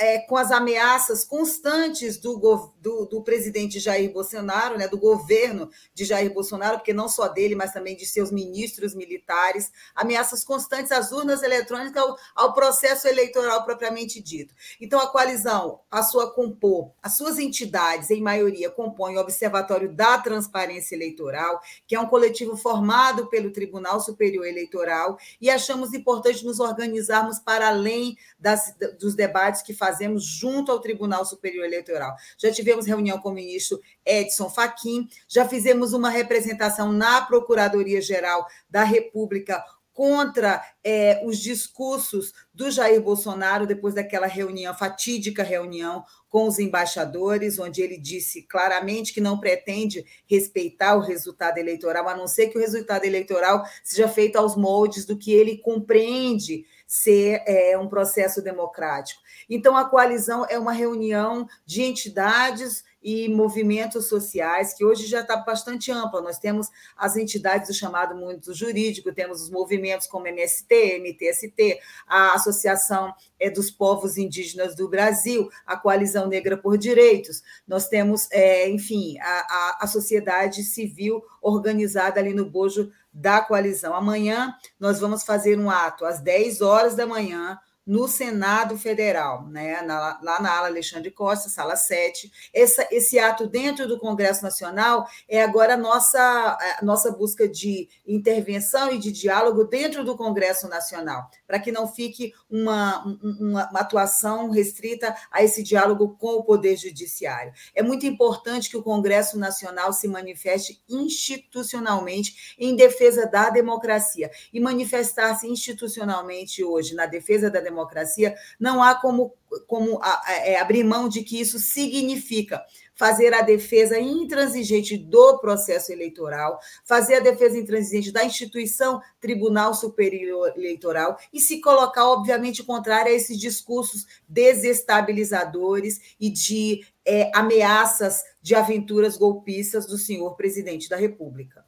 [0.00, 2.36] é, com as ameaças constantes do,
[2.80, 7.54] do, do, presidente Jair Bolsonaro, né, do governo de Jair Bolsonaro, porque não só dele,
[7.54, 13.64] mas também de seus ministros militares, ameaças constantes às urnas eletrônicas, ao, ao processo eleitoral
[13.64, 14.52] propriamente dito.
[14.80, 20.18] Então, a coalizão, a sua compor, as suas entidades, em maioria, compõem o Observatório da
[20.18, 26.44] Transparência Eleitoral, que é um coletivo formado pelo Tribunal Superior Eleitoral, e achamos importante importante
[26.44, 32.14] nos organizarmos para além das, dos debates que fazemos junto ao Tribunal Superior Eleitoral.
[32.38, 38.84] Já tivemos reunião com o ministro Edson Fachin, já fizemos uma representação na Procuradoria-Geral da
[38.84, 46.58] República contra é, os discursos do Jair Bolsonaro depois daquela reunião, fatídica reunião com os
[46.58, 52.48] embaixadores, onde ele disse claramente que não pretende respeitar o resultado eleitoral, a não ser
[52.48, 57.88] que o resultado eleitoral seja feito aos moldes do que ele compreende ser é, um
[57.88, 59.20] processo democrático.
[59.48, 65.36] Então, a coalizão é uma reunião de entidades e movimentos sociais, que hoje já está
[65.36, 66.20] bastante ampla.
[66.20, 72.34] Nós temos as entidades do chamado mundo jurídico, temos os movimentos como MST, MTST, a
[72.34, 78.68] Associação é, dos Povos Indígenas do Brasil, a Coalizão Negra por Direitos, nós temos, é,
[78.68, 83.94] enfim, a, a, a sociedade civil organizada ali no bojo da coalizão.
[83.94, 89.82] Amanhã nós vamos fazer um ato às 10 horas da manhã no Senado Federal, né?
[89.82, 92.30] Na, lá na ala Alexandre Costa, sala 7.
[92.54, 97.88] Essa, esse ato dentro do Congresso Nacional é agora a nossa, a nossa busca de
[98.06, 103.80] intervenção e de diálogo dentro do Congresso Nacional, para que não fique uma, uma, uma
[103.80, 107.52] atuação restrita a esse diálogo com o Poder Judiciário.
[107.74, 114.60] É muito importante que o Congresso Nacional se manifeste institucionalmente em defesa da democracia e
[114.60, 119.34] manifestar-se institucionalmente hoje na defesa da democracia democracia, não há como,
[119.66, 122.62] como é, abrir mão de que isso significa
[122.94, 130.52] fazer a defesa intransigente do processo eleitoral, fazer a defesa intransigente da instituição Tribunal Superior
[130.56, 138.54] Eleitoral e se colocar, obviamente, contrário a esses discursos desestabilizadores e de é, ameaças de
[138.54, 141.64] aventuras golpistas do senhor presidente da República.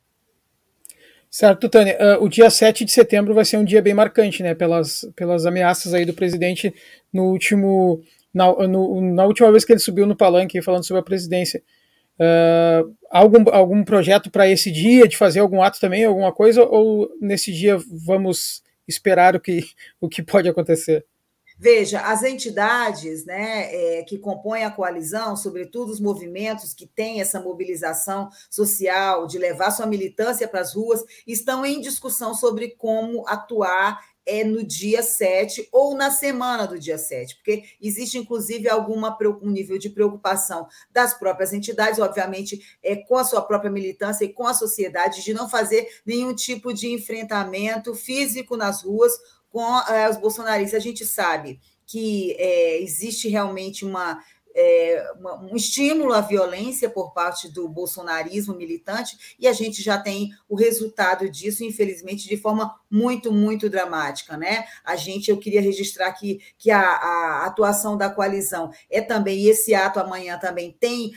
[1.34, 1.98] Certo, Tânia.
[2.00, 4.54] Uh, o dia 7 de setembro vai ser um dia bem marcante, né?
[4.54, 6.72] Pelas, pelas ameaças aí do presidente
[7.12, 8.00] no último.
[8.32, 11.60] Na, no, na última vez que ele subiu no palanque falando sobre a presidência.
[12.20, 17.10] Uh, algum, algum projeto para esse dia, de fazer algum ato também, alguma coisa, ou
[17.20, 19.64] nesse dia vamos esperar o que,
[20.00, 21.04] o que pode acontecer?
[21.56, 27.40] Veja, as entidades né, é, que compõem a coalizão, sobretudo os movimentos que têm essa
[27.40, 34.00] mobilização social, de levar sua militância para as ruas, estão em discussão sobre como atuar
[34.26, 39.50] é no dia 7 ou na semana do dia 7, porque existe, inclusive, alguma um
[39.50, 44.46] nível de preocupação das próprias entidades, obviamente, é, com a sua própria militância e com
[44.46, 49.12] a sociedade, de não fazer nenhum tipo de enfrentamento físico nas ruas
[49.54, 50.80] com é, os bolsonaristas.
[50.80, 54.20] A gente sabe que é, existe realmente uma,
[54.52, 59.96] é, uma, um estímulo à violência por parte do bolsonarismo militante, e a gente já
[59.96, 64.36] tem o resultado disso, infelizmente, de forma muito, muito dramática.
[64.36, 64.64] Né?
[64.84, 69.48] A gente, eu queria registrar aqui que a, a atuação da coalizão é também, e
[69.50, 71.12] esse ato amanhã também tem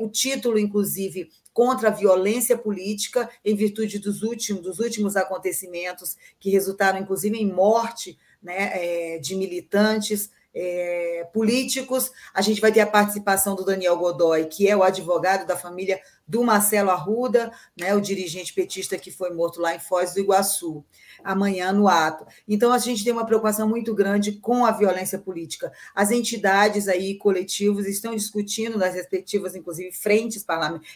[0.00, 6.50] o título, inclusive, contra a violência política em virtude dos últimos, dos últimos acontecimentos que
[6.50, 12.10] resultaram, inclusive, em morte né, é, de militantes é, políticos.
[12.32, 16.00] A gente vai ter a participação do Daniel Godoy, que é o advogado da família
[16.26, 20.84] do Marcelo Arruda, né, o dirigente petista que foi morto lá em Foz do Iguaçu
[21.22, 22.26] amanhã no ato.
[22.48, 25.72] Então, a gente tem uma preocupação muito grande com a violência política.
[25.94, 30.44] As entidades aí, coletivos, estão discutindo nas respectivas, inclusive, frentes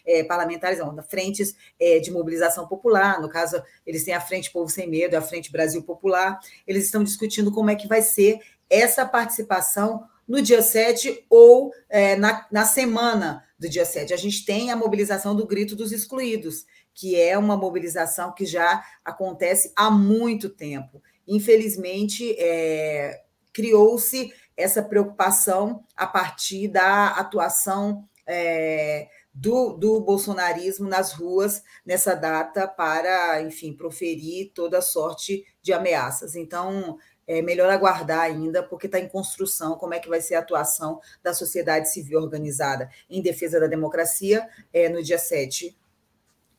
[0.04, 4.70] é, parlamentares, não, frentes é, de mobilização popular, no caso, eles têm a Frente Povo
[4.70, 9.04] Sem Medo, a Frente Brasil Popular, eles estão discutindo como é que vai ser essa
[9.04, 14.14] participação no dia 7 ou é, na, na semana do dia 7.
[14.14, 16.64] A gente tem a mobilização do Grito dos Excluídos,
[16.94, 21.02] que é uma mobilização que já acontece há muito tempo.
[21.26, 31.62] Infelizmente, é, criou-se essa preocupação a partir da atuação é, do, do bolsonarismo nas ruas
[31.84, 36.34] nessa data para, enfim, proferir toda sorte de ameaças.
[36.34, 36.98] Então,
[37.30, 41.00] é melhor aguardar ainda, porque está em construção como é que vai ser a atuação
[41.22, 45.76] da sociedade civil organizada em defesa da democracia é, no dia 7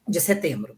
[0.07, 0.77] de setembro.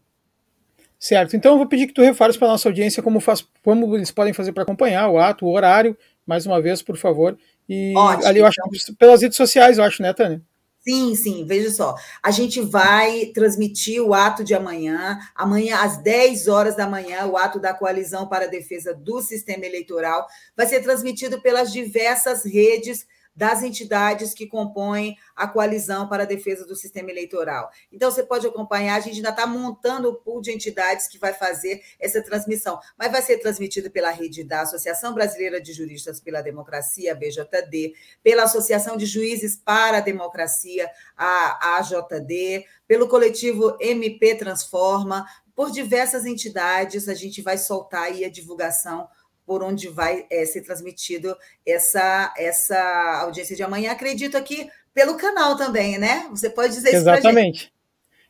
[0.98, 1.36] Certo.
[1.36, 4.10] Então eu vou pedir que tu reforce para a nossa audiência como, faz, como eles
[4.10, 7.38] podem fazer para acompanhar o ato, o horário, mais uma vez, por favor.
[7.68, 8.94] E Ótimo, ali eu acho então.
[8.96, 10.42] pelas redes sociais, eu acho, né, Tânia?
[10.86, 11.94] Sim, sim, veja só.
[12.22, 17.38] A gente vai transmitir o ato de amanhã, amanhã às 10 horas da manhã, o
[17.38, 23.06] ato da Coalizão para a Defesa do Sistema Eleitoral vai ser transmitido pelas diversas redes
[23.34, 27.70] das entidades que compõem a coalizão para a defesa do sistema eleitoral.
[27.92, 31.32] Então, você pode acompanhar, a gente ainda está montando o pool de entidades que vai
[31.32, 36.42] fazer essa transmissão, mas vai ser transmitido pela rede da Associação Brasileira de Juristas pela
[36.42, 45.26] Democracia, BJD, pela Associação de Juízes para a Democracia, a AJD, pelo coletivo MP Transforma,
[45.54, 49.08] por diversas entidades, a gente vai soltar aí a divulgação
[49.46, 51.36] por onde vai é, ser transmitido
[51.66, 53.92] essa, essa audiência de amanhã.
[53.92, 56.26] Acredito aqui pelo canal também, né?
[56.30, 57.64] Você pode dizer Exatamente.
[57.64, 57.72] isso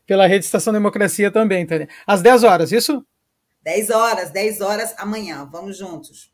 [0.07, 1.89] Pela rede Estação Democracia também, Tânia.
[2.07, 3.05] Às 10 horas, isso?
[3.63, 5.49] 10 horas, 10 horas amanhã.
[5.51, 6.33] Vamos juntos.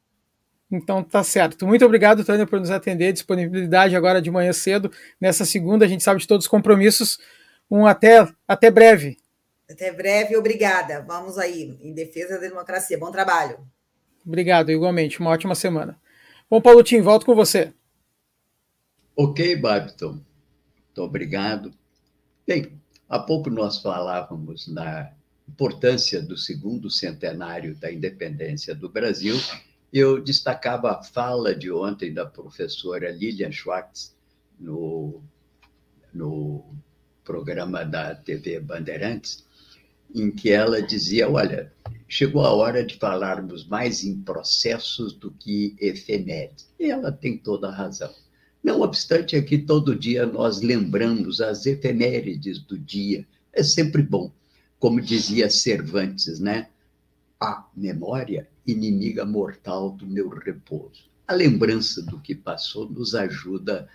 [0.70, 1.66] Então tá certo.
[1.66, 3.12] Muito obrigado, Tânia, por nos atender.
[3.12, 4.90] Disponibilidade agora de manhã cedo.
[5.20, 7.18] Nessa segunda, a gente sabe de todos os compromissos.
[7.68, 9.16] Um até, até breve.
[9.68, 11.04] Até breve, obrigada.
[11.06, 12.98] Vamos aí, em defesa da democracia.
[12.98, 13.58] Bom trabalho.
[14.24, 15.20] Obrigado, igualmente.
[15.20, 15.98] Uma ótima semana.
[16.48, 17.72] Bom, Paulo Tim, volto com você.
[19.16, 20.12] Ok, Babton.
[20.12, 21.72] Muito obrigado.
[22.46, 22.72] Bem,
[23.08, 25.12] há pouco nós falávamos da
[25.48, 29.36] importância do segundo centenário da independência do Brasil.
[29.92, 34.16] Eu destacava a fala de ontem da professora Lilian Schwartz
[34.58, 35.20] no,
[36.12, 36.64] no
[37.24, 39.44] programa da TV Bandeirantes,
[40.14, 41.72] em que ela dizia: olha,
[42.10, 46.68] chegou a hora de falarmos mais em processos do que efemérides.
[46.78, 48.12] E ela tem toda a razão.
[48.62, 53.24] Não obstante, aqui todo dia nós lembramos as efemérides do dia.
[53.52, 54.32] É sempre bom.
[54.76, 56.68] Como dizia Cervantes, né?
[57.38, 61.08] A memória, inimiga mortal do meu repouso.
[61.28, 63.88] A lembrança do que passou nos ajuda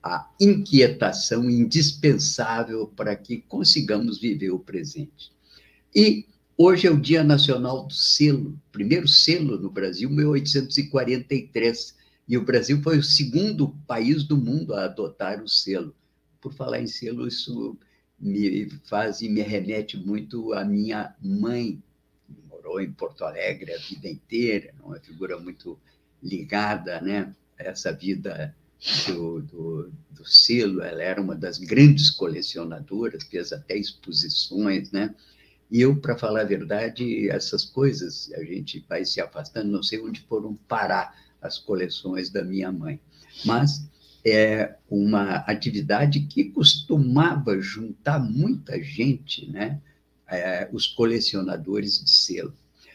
[0.00, 5.32] a inquietação indispensável para que consigamos viver o presente.
[5.92, 6.26] E
[6.56, 11.96] hoje é o Dia Nacional do Selo, primeiro selo no Brasil, 1843.
[12.28, 15.94] E o Brasil foi o segundo país do mundo a adotar o selo.
[16.40, 17.78] Por falar em selo, isso
[18.18, 21.82] me faz e me remete muito à minha mãe,
[22.26, 25.78] que morou em Porto Alegre a vida inteira, é uma figura muito
[26.22, 28.54] ligada né, a essa vida
[29.06, 30.82] do, do, do, selo.
[30.82, 35.14] Ela era uma das grandes colecionadoras, fez até exposições, né?
[35.70, 40.00] E eu, para falar a verdade, essas coisas a gente vai se afastando, não sei
[40.00, 43.00] onde foram parar as coleções da minha mãe.
[43.44, 43.88] Mas
[44.24, 49.80] é uma atividade que costumava juntar muita gente, né?
[50.28, 52.52] É, os colecionadores de selo.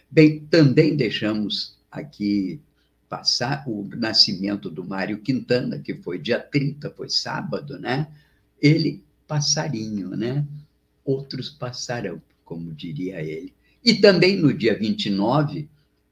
[0.09, 2.59] Bem, também deixamos aqui
[3.07, 8.07] passar o nascimento do Mário Quintana, que foi dia 30, foi sábado, né?
[8.61, 10.45] Ele, passarinho, né?
[11.05, 12.22] Outros passarão
[12.52, 13.54] como diria ele.
[13.82, 15.70] E também no dia 29,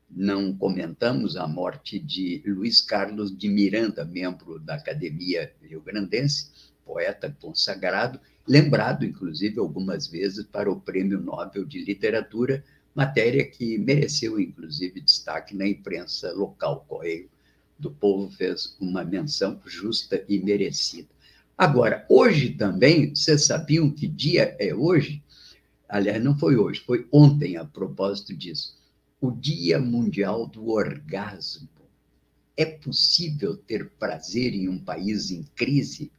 [0.10, 6.50] não comentamos a morte de Luiz Carlos de Miranda, membro da Academia Rio-Grandense,
[6.86, 12.64] poeta consagrado, lembrado, inclusive, algumas vezes para o Prêmio Nobel de Literatura,
[12.96, 16.86] matéria que mereceu, inclusive, destaque na imprensa local.
[16.88, 17.30] Correio
[17.78, 21.10] do Povo fez uma menção justa e merecida.
[21.58, 25.22] Agora, hoje também, vocês sabiam que dia é hoje?
[25.90, 28.78] Aliás, não foi hoje, foi ontem a propósito disso,
[29.20, 31.68] o Dia Mundial do Orgasmo.
[32.56, 36.12] É possível ter prazer em um país em crise?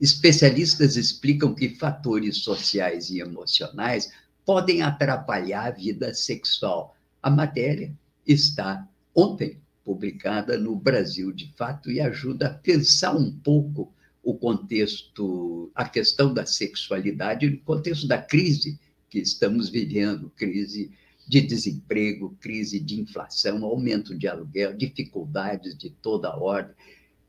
[0.00, 4.12] Especialistas explicam que fatores sociais e emocionais
[4.44, 6.94] podem atrapalhar a vida sexual.
[7.22, 7.92] A matéria
[8.26, 15.70] está ontem publicada no Brasil de fato e ajuda a pensar um pouco o contexto,
[15.74, 20.90] a questão da sexualidade no contexto da crise que estamos vivendo crise
[21.26, 26.74] de desemprego, crise de inflação, aumento de aluguel, dificuldades de toda ordem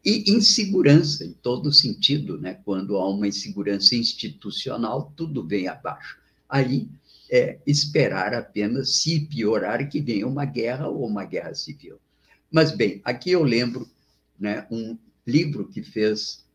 [0.06, 2.60] e insegurança em todo sentido, né?
[2.64, 6.18] Quando há uma insegurança institucional, tudo vem abaixo.
[6.48, 6.88] Aí
[7.30, 12.00] é esperar apenas se piorar que venha uma guerra ou uma guerra civil.
[12.50, 13.90] Mas bem, aqui eu lembro,
[14.40, 16.46] né, um livro que fez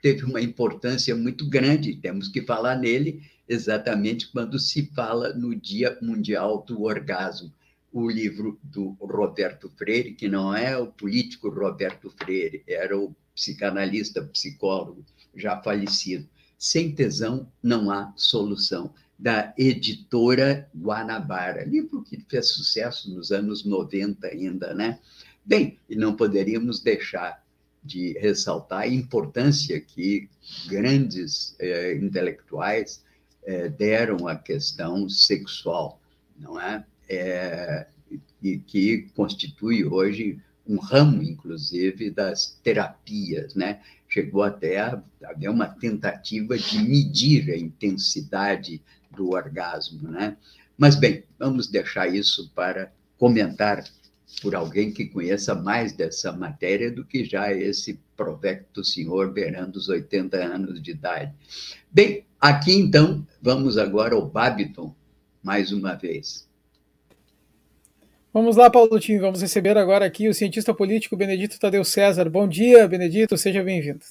[0.00, 5.98] teve uma importância muito grande, temos que falar nele, exatamente quando se fala no Dia
[6.02, 7.52] Mundial do Orgasmo.
[7.90, 14.22] o livro do Roberto Freire, que não é o político Roberto Freire, era o psicanalista,
[14.22, 16.28] psicólogo já falecido.
[16.58, 24.28] Sem tesão não há solução, da editora Guanabara, livro que fez sucesso nos anos 90
[24.28, 25.00] ainda, né?
[25.44, 27.42] Bem, e não poderíamos deixar
[27.82, 30.28] de ressaltar a importância que
[30.68, 33.02] grandes eh, intelectuais
[33.48, 35.98] eh, deram à questão sexual,
[36.38, 36.84] não é?
[37.08, 37.86] é?
[38.42, 43.80] E que constitui hoje um ramo, inclusive, das terapias, né?
[44.06, 48.82] Chegou até a haver uma tentativa de medir a intensidade
[49.16, 50.36] do orgasmo, né?
[50.76, 53.82] Mas, bem, vamos deixar isso para comentar
[54.42, 59.88] por alguém que conheça mais dessa matéria do que já esse provecto senhor beirando os
[59.88, 61.32] 80 anos de idade.
[61.90, 64.94] Bem, aqui então, vamos agora ao Babiton,
[65.42, 66.48] mais uma vez.
[68.32, 72.28] Vamos lá, Paulo Tim, vamos receber agora aqui o cientista político Benedito Tadeu César.
[72.28, 74.04] Bom dia, Benedito, seja bem-vindo.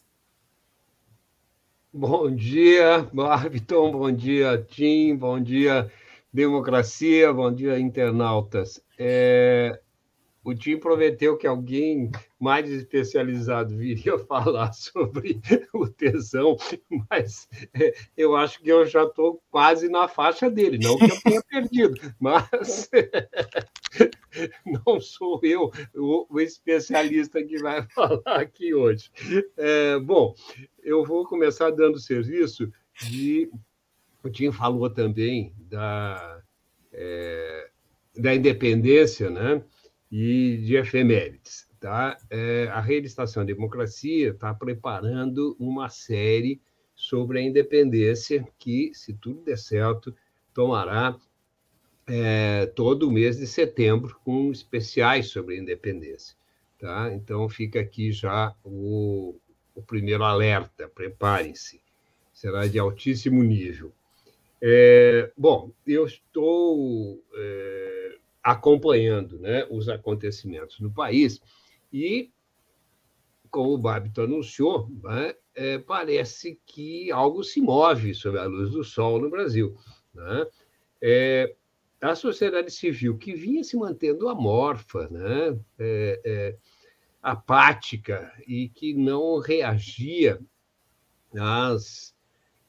[1.94, 5.90] Bom dia, Babiton, bom dia, Tim, bom dia,
[6.34, 8.82] democracia, bom dia, internautas.
[9.00, 9.80] É,
[10.48, 15.42] o Tim prometeu que alguém mais especializado viria falar sobre
[15.74, 16.56] o tesão,
[17.10, 21.22] mas é, eu acho que eu já estou quase na faixa dele, não que eu
[21.22, 22.90] tenha perdido, mas
[24.86, 29.12] não sou eu o, o, especialista que vai falar aqui hoje.
[29.58, 30.34] É, bom,
[30.82, 32.72] eu vou começar dando serviço
[33.02, 33.52] de.
[34.24, 36.42] O Tim falou também da,
[36.94, 37.70] é,
[38.16, 39.62] da independência, né?
[40.12, 41.68] E de efemérides.
[41.80, 42.18] Tá?
[42.30, 46.60] É, a Rede Estação Democracia está preparando uma série
[46.96, 50.16] sobre a independência que, se tudo der certo,
[50.54, 51.16] tomará
[52.08, 56.36] é, todo o mês de setembro com especiais sobre a independência.
[56.80, 57.14] Tá?
[57.14, 59.36] Então, fica aqui já o,
[59.76, 61.80] o primeiro alerta, preparem-se,
[62.34, 63.92] será de altíssimo nível.
[64.60, 68.07] É, bom, eu estou é,
[68.48, 71.42] acompanhando né, os acontecimentos no país
[71.92, 72.32] e,
[73.52, 78.86] como o Babito anunciou, né, é, parece que algo se move sob a luz do
[78.86, 79.76] sol no Brasil.
[80.14, 80.48] Né?
[81.02, 81.56] É,
[82.00, 86.58] a sociedade civil, que vinha se mantendo amorfa, né, é, é
[87.22, 90.40] apática e que não reagia
[91.38, 92.16] às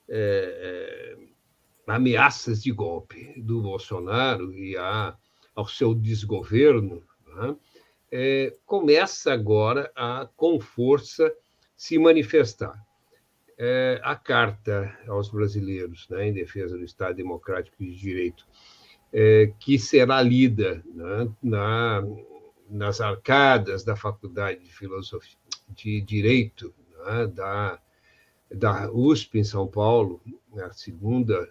[0.08, 5.16] é, é, ameaças de golpe do Bolsonaro e a
[5.58, 7.56] ao seu desgoverno, né,
[8.12, 11.34] é, começa agora a, com força,
[11.76, 12.80] se manifestar.
[13.58, 18.46] É, a Carta aos Brasileiros né, em defesa do Estado Democrático e de Direito,
[19.12, 22.04] é, que será lida né, na,
[22.70, 25.36] nas arcadas da Faculdade de Filosofia
[25.70, 26.72] de Direito
[27.04, 27.82] né, da,
[28.48, 30.20] da USP em São Paulo,
[30.56, 31.50] a segunda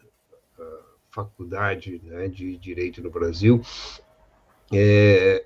[1.17, 3.59] faculdade né, de direito no Brasil,
[4.71, 5.43] é,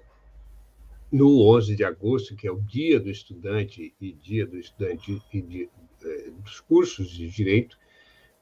[1.09, 5.41] no 11 de agosto, que é o dia do estudante e dia do estudante e
[5.41, 5.69] de,
[6.03, 7.77] é, dos cursos de direito,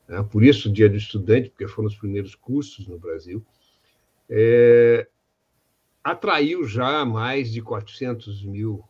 [0.08, 3.46] né, por isso o dia do estudante, porque foram os primeiros cursos no Brasil,
[4.28, 5.08] é,
[6.04, 8.84] atraiu já mais de 400 mil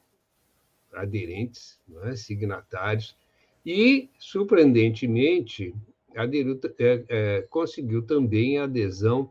[0.93, 3.17] aderentes, né, signatários,
[3.65, 5.75] e, surpreendentemente,
[6.15, 9.29] aderiu, é, é, conseguiu também a adesão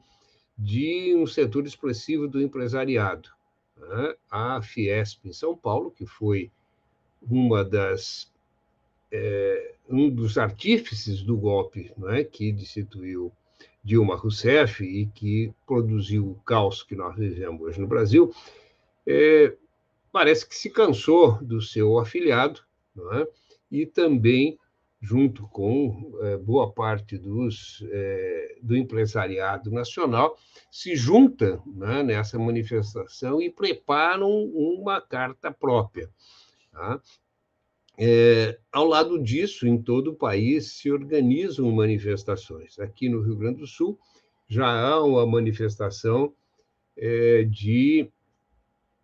[0.57, 3.31] de um setor expressivo do empresariado.
[3.77, 4.15] Né?
[4.31, 6.51] A Fiesp em São Paulo, que foi
[7.23, 8.33] uma das
[9.11, 13.33] é, um dos artífices do golpe né, que destituiu
[13.83, 18.35] Dilma Rousseff e que produziu o caos que nós vivemos hoje no Brasil,
[19.07, 19.55] é,
[20.13, 22.61] parece que se cansou do seu afiliado
[23.15, 23.27] é?
[23.71, 24.59] e também
[25.01, 30.37] junto com é, boa parte dos, é, do empresariado nacional,
[30.71, 36.11] se junta né, nessa manifestação e preparam uma carta própria.
[36.73, 37.01] Tá?
[37.97, 42.79] É, ao lado disso, em todo o país se organizam manifestações.
[42.79, 43.99] Aqui no Rio Grande do Sul
[44.49, 46.33] já há uma manifestação
[46.97, 48.11] é, de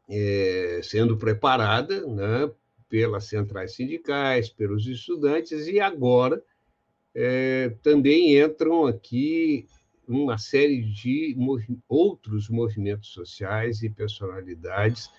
[0.09, 2.51] é, sendo preparada né,
[2.89, 6.43] pelas centrais sindicais, pelos estudantes, e agora
[7.15, 9.67] é, também entram aqui
[10.07, 11.37] uma série de
[11.89, 15.11] outros movimentos sociais e personalidades,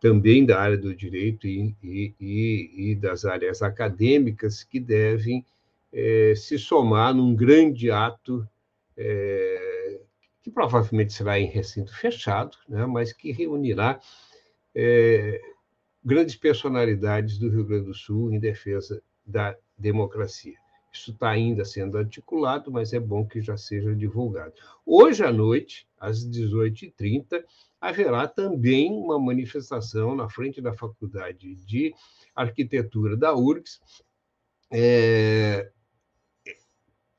[0.00, 5.44] também da área do direito e, e, e das áreas acadêmicas, que devem
[5.92, 8.46] é, se somar num grande ato
[8.96, 10.00] é,
[10.42, 14.00] que provavelmente será em recinto fechado, né, mas que reunirá
[14.74, 15.40] é,
[16.06, 20.54] grandes personalidades do Rio Grande do Sul em defesa da democracia.
[20.92, 24.54] Isso está ainda sendo articulado, mas é bom que já seja divulgado.
[24.86, 27.44] Hoje à noite, às 18h30,
[27.80, 31.92] haverá também uma manifestação na frente da Faculdade de
[32.36, 33.80] Arquitetura da URGS,
[34.70, 35.72] é,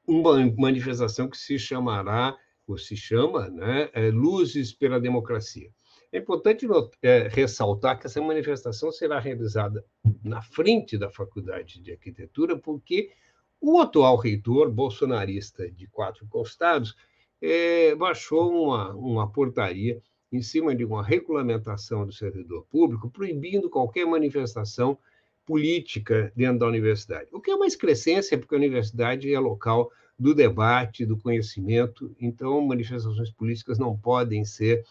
[0.08, 5.70] uma manifestação que se chamará, ou se chama, né, é Luzes pela Democracia.
[6.12, 6.66] É importante
[7.01, 9.84] é, ressaltar que essa manifestação será realizada
[10.24, 13.12] na frente da Faculdade de Arquitetura, porque
[13.60, 16.95] o atual reitor bolsonarista de quatro costados
[17.41, 20.01] é, baixou uma, uma portaria
[20.32, 24.97] em cima de uma regulamentação do servidor público proibindo qualquer manifestação
[25.45, 27.30] política dentro da universidade.
[27.32, 29.89] O que é uma excrescência, porque a universidade é local
[30.20, 34.84] do debate, do conhecimento, então manifestações políticas não podem ser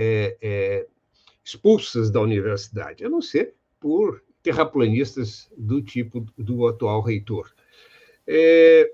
[0.00, 0.86] é, é,
[1.44, 7.52] expulsas da universidade, a não ser por terraplanistas do tipo do atual reitor.
[8.24, 8.92] É,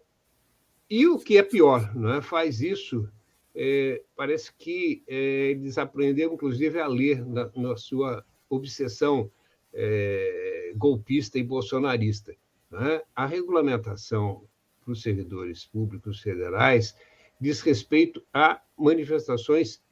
[0.88, 2.22] e o que é pior, não é?
[2.22, 3.06] faz isso,
[3.54, 9.30] é, parece que é, eles aprenderam, inclusive, a ler na, na sua obsessão
[9.74, 12.34] é, golpista e bolsonarista.
[12.72, 13.04] É?
[13.14, 14.42] A regulamentação
[14.82, 16.96] para os servidores públicos federais
[17.38, 19.82] diz respeito a manifestações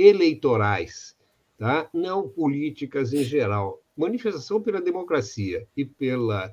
[0.00, 1.16] eleitorais,
[1.58, 1.88] tá?
[1.92, 3.82] não políticas em geral.
[3.96, 6.52] Manifestação pela democracia e pela,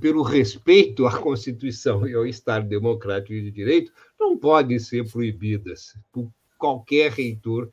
[0.00, 5.96] pelo respeito à Constituição e ao Estado democrático e de direito não podem ser proibidas
[6.12, 7.70] por qualquer reitor,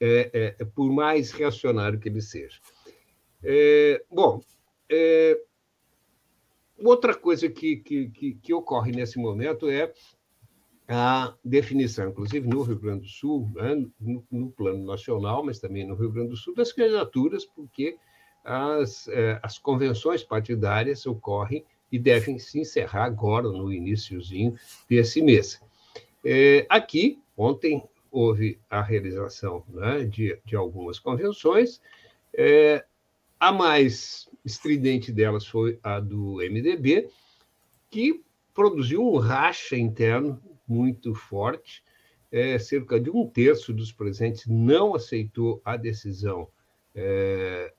[0.00, 2.58] é, é, por mais reacionário que ele seja.
[3.42, 4.40] É, bom,
[4.88, 5.40] é,
[6.78, 9.92] outra coisa que, que, que, que, ocorre nesse momento é
[10.88, 15.86] a definição, inclusive no Rio Grande do Sul, né, no, no, plano nacional, mas também
[15.86, 17.96] no Rio Grande do Sul, das candidaturas, porque
[18.44, 24.54] as, é, as convenções partidárias ocorrem e devem se encerrar agora, no iníciozinho
[24.88, 25.60] desse mês.
[26.24, 31.80] É, aqui, ontem, houve a realização né, de, de algumas convenções,
[32.34, 32.84] é,
[33.38, 37.08] a mais estridente delas foi a do MDB,
[37.90, 38.22] que
[38.54, 40.40] produziu um racha interno
[40.72, 41.82] muito forte.
[42.30, 46.48] É, cerca de um terço dos presentes não aceitou a decisão
[46.94, 47.72] é,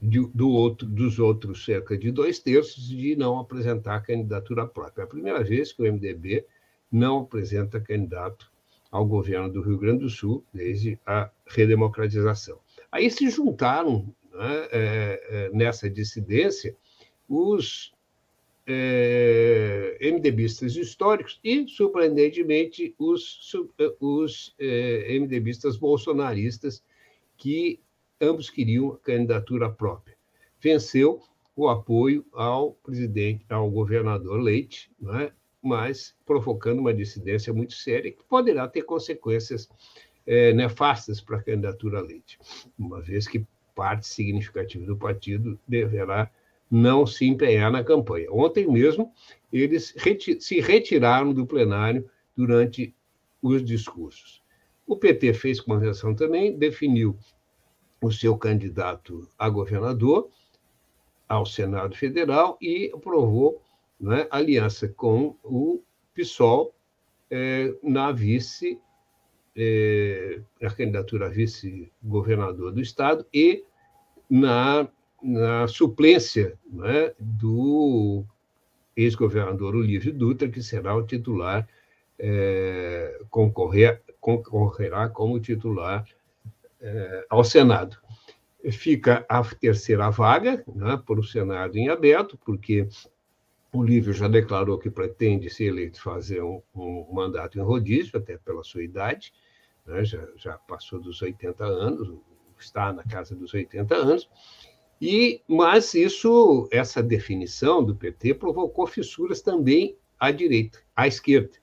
[0.00, 5.02] de, do outro, dos outros, cerca de dois terços, de não apresentar candidatura própria.
[5.02, 6.44] É a primeira vez que o MDB
[6.90, 8.50] não apresenta candidato
[8.90, 12.58] ao governo do Rio Grande do Sul desde a redemocratização.
[12.90, 16.76] Aí se juntaram né, é, é, nessa dissidência
[17.28, 17.94] os
[18.66, 23.40] é, MDBistas históricos e, surpreendentemente, os,
[24.00, 26.82] os é, MDBistas bolsonaristas,
[27.36, 27.80] que
[28.20, 30.16] ambos queriam candidatura própria.
[30.60, 31.20] Venceu
[31.56, 38.24] o apoio ao presidente, ao governador Leite, né, mas provocando uma dissidência muito séria que
[38.24, 39.68] poderá ter consequências
[40.26, 42.38] é, nefastas para a candidatura Leite,
[42.78, 43.44] uma vez que
[43.74, 46.30] parte significativa do partido deverá
[46.72, 48.32] não se empenhar na campanha.
[48.32, 49.12] Ontem mesmo,
[49.52, 52.94] eles reti se retiraram do plenário durante
[53.42, 54.42] os discursos.
[54.86, 57.14] O PT fez convenção também, definiu
[58.00, 60.30] o seu candidato a governador
[61.28, 63.60] ao Senado Federal e aprovou
[64.00, 65.82] né, aliança com o
[66.14, 66.74] PSOL
[67.30, 68.80] é, na vice
[70.62, 73.62] a candidatura a vice-governador do Estado e
[74.28, 74.88] na,
[75.22, 78.24] na suplência né, do
[78.96, 81.68] ex-governador Olívio Dutra, que será o titular,
[82.18, 86.04] é, concorrer, concorrerá como titular
[86.80, 87.96] é, ao Senado.
[88.70, 92.88] Fica a terceira vaga né, para o Senado em aberto, porque
[93.72, 98.36] o Lívio já declarou que pretende, se eleito, fazer um, um mandato em rodízio, até
[98.36, 99.32] pela sua idade,
[99.86, 100.04] né?
[100.04, 102.18] já, já passou dos 80 anos,
[102.58, 104.28] está na casa dos 80 anos,
[105.04, 111.56] e mas isso, essa definição do PT provocou fissuras também à direita, à esquerda.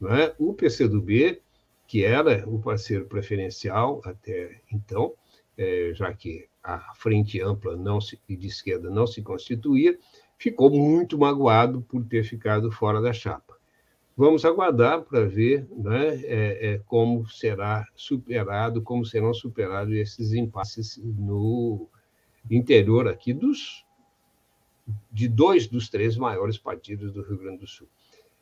[0.00, 0.32] Né?
[0.40, 1.40] O PCdoB,
[1.86, 5.14] que era o parceiro preferencial até então,
[5.56, 9.96] é, já que a frente ampla não se, de esquerda não se constituía,
[10.36, 13.56] ficou muito magoado por ter ficado fora da chapa.
[14.16, 21.00] Vamos aguardar para ver né, é, é, como será superado, como serão superados esses impasses
[21.04, 21.88] no
[22.48, 23.84] interior aqui dos
[25.10, 27.88] de dois dos três maiores partidos do Rio Grande do Sul.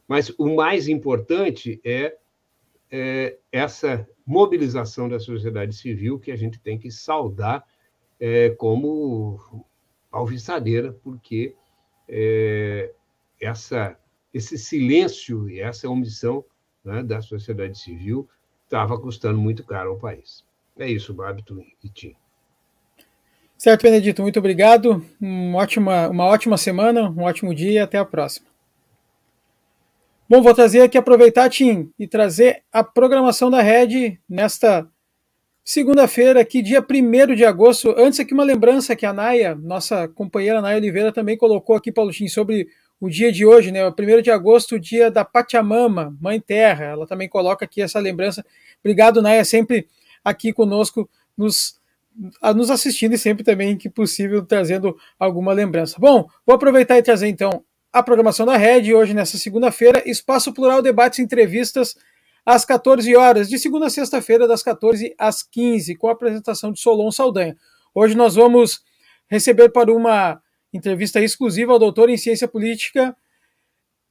[0.07, 2.17] Mas o mais importante é
[2.91, 7.65] é, essa mobilização da sociedade civil que a gente tem que saudar
[8.19, 9.65] é, como
[10.11, 11.55] alvissadeira, porque
[12.09, 12.93] é,
[13.41, 13.99] essa,
[14.33, 16.45] esse silêncio e essa omissão
[16.85, 18.29] né, da sociedade civil
[18.65, 20.45] estava custando muito caro ao país.
[20.79, 22.15] É isso, Babito e Tim.
[23.59, 25.05] Certo, Benedito, muito obrigado.
[25.21, 28.47] Uma ótima, uma ótima semana, um ótimo dia até a próxima.
[30.29, 34.87] Bom, vou trazer aqui, aproveitar, Tim, e trazer a programação da Rede nesta
[35.65, 37.93] segunda-feira, aqui, dia 1 de agosto.
[37.99, 42.13] Antes aqui uma lembrança que a Naya, nossa companheira Naya Oliveira, também colocou aqui, Paulo
[42.13, 42.69] Tim, sobre
[43.01, 43.85] o dia de hoje, né?
[43.85, 46.85] O 1 de agosto, o dia da Pachamama, Mãe Terra.
[46.85, 48.47] Ela também coloca aqui essa lembrança.
[48.85, 49.89] Obrigado, Naya, sempre
[50.25, 51.78] aqui conosco, nos,
[52.55, 55.97] nos assistindo e sempre também que possível trazendo alguma lembrança.
[55.99, 57.63] Bom, vou aproveitar e trazer então
[57.93, 61.97] a programação da Rede, hoje nessa segunda-feira, Espaço Plural Debates e Entrevistas
[62.45, 66.81] às 14 horas, de segunda a sexta-feira, das 14 às 15, com a apresentação de
[66.81, 67.57] Solon Saldanha.
[67.95, 68.83] Hoje nós vamos
[69.29, 70.41] receber para uma
[70.73, 73.17] entrevista exclusiva ao doutor em ciência política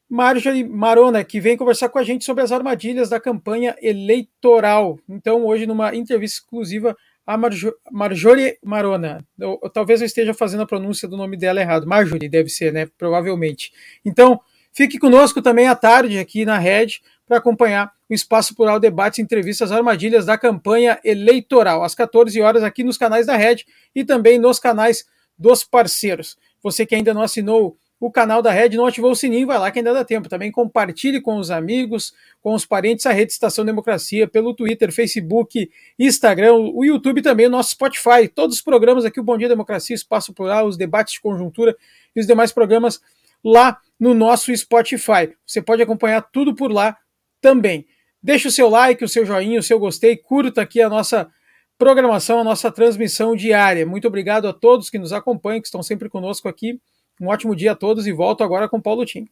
[0.09, 4.97] Marjorie Marona, que vem conversar com a gente sobre as armadilhas da campanha eleitoral.
[5.07, 6.95] Então, hoje, numa entrevista exclusiva,
[7.27, 9.23] a Marjo Marjorie Marona.
[9.37, 11.85] Eu, eu, talvez eu esteja fazendo a pronúncia do nome dela errado.
[11.85, 12.87] Marjorie deve ser, né?
[12.97, 13.73] Provavelmente.
[14.05, 14.39] Então,
[14.71, 19.73] fique conosco também à tarde aqui na Rede para acompanhar o Espaço Plural Debates, entrevistas,
[19.73, 24.57] armadilhas da campanha eleitoral, às 14 horas aqui nos canais da Rede e também nos
[24.57, 25.05] canais
[25.37, 26.37] dos parceiros.
[26.63, 29.71] Você que ainda não assinou o canal da Rede, não ativou o sininho, vai lá
[29.71, 30.29] que ainda dá tempo.
[30.29, 35.69] Também compartilhe com os amigos, com os parentes a Rede Estação Democracia pelo Twitter, Facebook,
[35.97, 38.27] Instagram, o YouTube também, o nosso Spotify.
[38.33, 41.75] Todos os programas aqui, o Bom Dia Democracia, Espaço Plural, os debates de conjuntura
[42.15, 43.01] e os demais programas
[43.43, 45.33] lá no nosso Spotify.
[45.45, 46.95] Você pode acompanhar tudo por lá
[47.41, 47.87] também.
[48.21, 51.29] Deixe o seu like, o seu joinha, o seu gostei, curta aqui a nossa
[51.77, 53.85] programação, a nossa transmissão diária.
[53.85, 56.79] Muito obrigado a todos que nos acompanham, que estão sempre conosco aqui.
[57.19, 59.27] Um ótimo dia a todos e volto agora com Paulo Tim.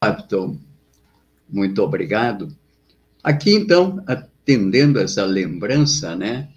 [0.00, 0.60] Capitão,
[1.48, 2.56] muito obrigado.
[3.22, 6.48] Aqui, então, atendendo essa lembrança né,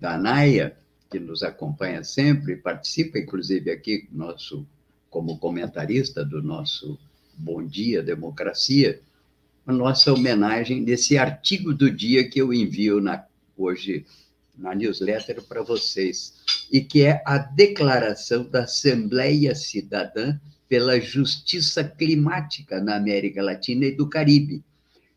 [0.00, 0.76] da Naya,
[1.10, 4.66] que nos acompanha sempre, participa, inclusive, aqui nosso,
[5.08, 6.98] como comentarista do nosso
[7.36, 9.00] Bom Dia Democracia,
[9.64, 13.24] a nossa homenagem nesse artigo do dia que eu envio na,
[13.56, 14.04] hoje
[14.58, 16.34] na newsletter para vocês,
[16.70, 20.38] e que é a declaração da Assembleia Cidadã
[20.68, 24.62] pela Justiça Climática na América Latina e do Caribe,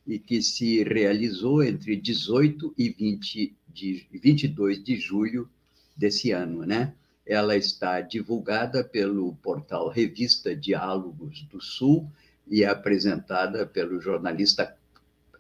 [0.08, 5.50] e que se realizou entre 18 e 20 de, 22 de julho
[5.96, 6.94] desse ano, né?
[7.26, 12.10] Ela está divulgada pelo portal Revista Diálogos do Sul
[12.48, 14.76] e é apresentada pelo jornalista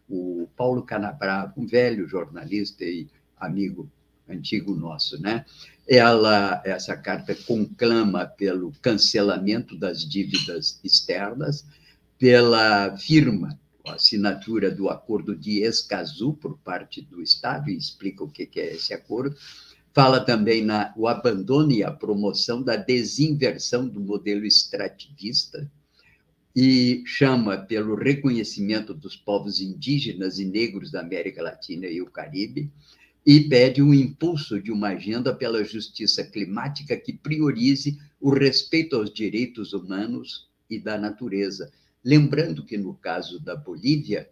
[0.08, 3.08] o Paulo Canabrava, um velho jornalista e
[3.42, 3.92] amigo
[4.30, 5.44] antigo nosso, né?
[5.88, 11.66] Ela, essa carta conclama pelo cancelamento das dívidas externas,
[12.18, 18.48] pela firma, assinatura do acordo de Escazú por parte do Estado, e explica o que
[18.60, 19.36] é esse acordo.
[19.94, 25.70] Fala também na o abandono e a promoção da desinversão do modelo extrativista,
[26.56, 32.70] e chama pelo reconhecimento dos povos indígenas e negros da América Latina e o Caribe,
[33.26, 39.14] e pede um impulso de uma agenda pela justiça climática que priorize o respeito aos
[39.14, 41.72] direitos humanos e da natureza.
[42.04, 44.28] Lembrando que, no caso da Bolívia,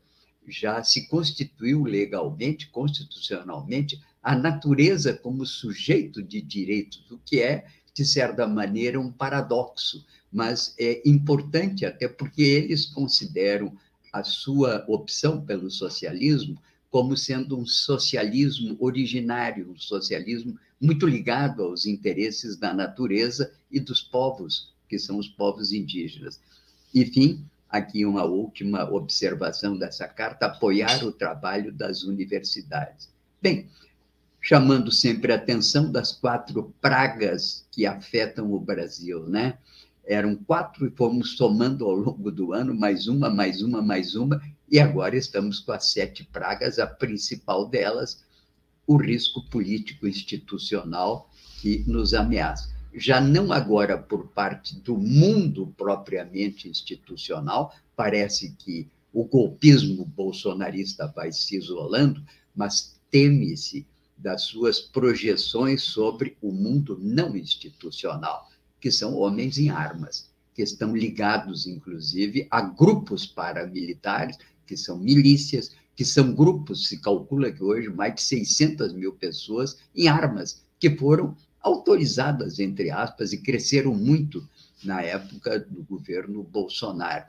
[0.48, 8.04] já se constituiu legalmente, constitucionalmente, a natureza como sujeito de direitos, o que é, de
[8.04, 13.76] certa maneira, um paradoxo, mas é importante até porque eles consideram
[14.12, 16.60] a sua opção pelo socialismo
[16.90, 24.02] como sendo um socialismo originário, um socialismo muito ligado aos interesses da natureza e dos
[24.02, 26.40] povos, que são os povos indígenas.
[26.94, 33.10] Enfim, aqui uma última observação dessa carta: apoiar o trabalho das universidades.
[33.42, 33.70] Bem,
[34.42, 39.58] chamando sempre a atenção das quatro pragas que afetam o Brasil, né?
[40.06, 44.42] Eram quatro e fomos somando ao longo do ano, mais uma, mais uma, mais uma,
[44.72, 48.24] e agora estamos com as sete pragas, a principal delas,
[48.86, 51.30] o risco político institucional
[51.62, 52.70] que nos ameaça.
[52.94, 61.32] Já não agora por parte do mundo propriamente institucional, parece que o golpismo bolsonarista vai
[61.32, 62.24] se isolando,
[62.56, 63.86] mas teme-se
[64.18, 68.50] das suas projeções sobre o mundo não institucional,
[68.80, 74.38] que são homens em armas, que estão ligados, inclusive, a grupos paramilitares
[74.70, 79.80] que são milícias, que são grupos, se calcula que hoje mais de 600 mil pessoas
[79.96, 84.48] em armas, que foram autorizadas, entre aspas, e cresceram muito
[84.84, 87.26] na época do governo Bolsonaro.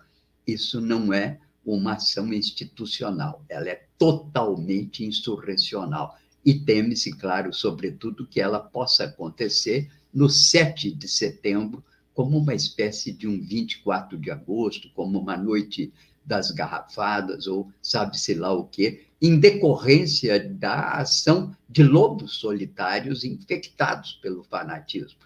[0.46, 6.18] Isso não é uma ação institucional, ela é totalmente insurrecional.
[6.44, 11.82] E teme-se, claro, sobretudo, que ela possa acontecer no 7 de setembro,
[12.12, 15.90] como uma espécie de um 24 de agosto, como uma noite
[16.24, 24.14] das garrafadas, ou sabe-se lá o quê, em decorrência da ação de lobos solitários infectados
[24.22, 25.18] pelo fanatismo.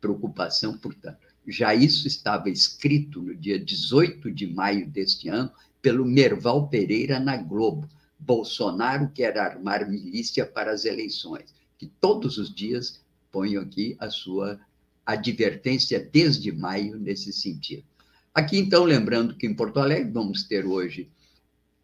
[0.00, 1.18] Preocupação, portanto.
[1.46, 7.36] Já isso estava escrito no dia 18 de maio deste ano pelo Merval Pereira na
[7.36, 7.88] Globo.
[8.18, 11.52] Bolsonaro quer armar milícia para as eleições.
[11.76, 13.00] Que todos os dias
[13.32, 14.60] ponho aqui a sua
[15.04, 17.84] advertência desde maio nesse sentido.
[18.34, 21.10] Aqui, então, lembrando que em Porto Alegre vamos ter hoje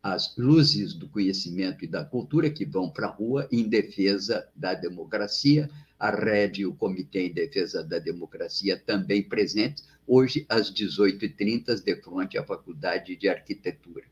[0.02, 4.72] as luzes do conhecimento e da cultura que vão para a rua em defesa da
[4.72, 5.68] democracia,
[5.98, 11.96] a RED e o Comitê em Defesa da Democracia também presentes, hoje às 18h30, de
[11.96, 14.04] frente à Faculdade de Arquitetura.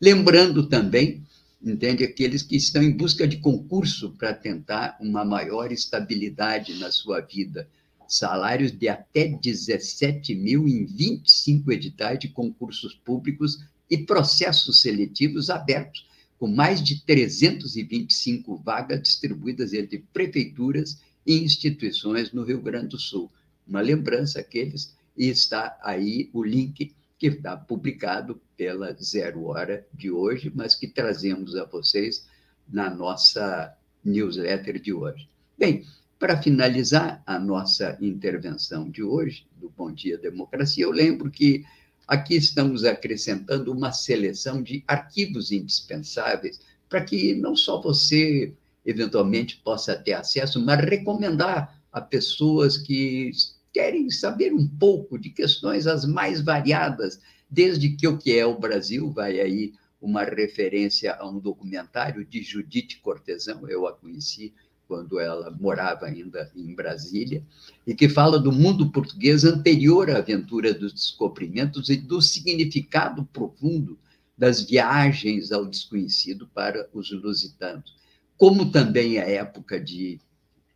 [0.00, 1.22] Lembrando também,
[1.62, 7.20] entende, aqueles que estão em busca de concurso para tentar uma maior estabilidade na sua
[7.20, 7.68] vida,
[8.12, 16.06] salários de até 17 mil em 25 editais de concursos públicos e processos seletivos abertos,
[16.38, 23.30] com mais de 325 vagas distribuídas entre prefeituras e instituições no Rio Grande do Sul.
[23.66, 30.10] Uma lembrança aqueles, e está aí o link que está publicado pela Zero Hora de
[30.10, 32.26] hoje, mas que trazemos a vocês
[32.68, 35.28] na nossa newsletter de hoje.
[35.56, 35.86] Bem,
[36.22, 41.64] para finalizar a nossa intervenção de hoje, do Bom Dia Democracia, eu lembro que
[42.06, 48.54] aqui estamos acrescentando uma seleção de arquivos indispensáveis para que não só você
[48.86, 53.32] eventualmente possa ter acesso, mas recomendar a pessoas que
[53.72, 57.18] querem saber um pouco de questões as mais variadas,
[57.50, 62.44] desde que o que é o Brasil, vai aí uma referência a um documentário de
[62.44, 64.54] Judite Cortesão, eu a conheci
[64.92, 67.42] quando ela morava ainda em Brasília,
[67.86, 73.98] e que fala do mundo português anterior à aventura dos descobrimentos e do significado profundo
[74.36, 78.02] das viagens ao desconhecido para os lusitanos
[78.42, 80.20] como também é época de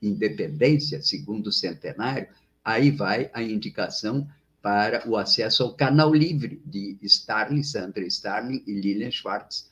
[0.01, 2.29] independência, segundo centenário,
[2.65, 4.29] aí vai a indicação
[4.63, 9.69] para o acesso ao canal livre de Starling, Sandra Starling e Lilian Schwartz.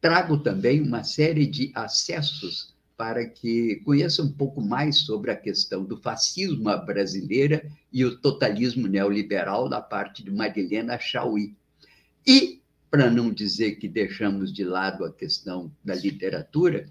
[0.00, 5.84] Trago também uma série de acessos para que conheça um pouco mais sobre a questão
[5.84, 11.56] do fascismo brasileira e o totalismo neoliberal da parte de Marilena Chauí.
[12.26, 16.86] E para não dizer que deixamos de lado a questão da literatura,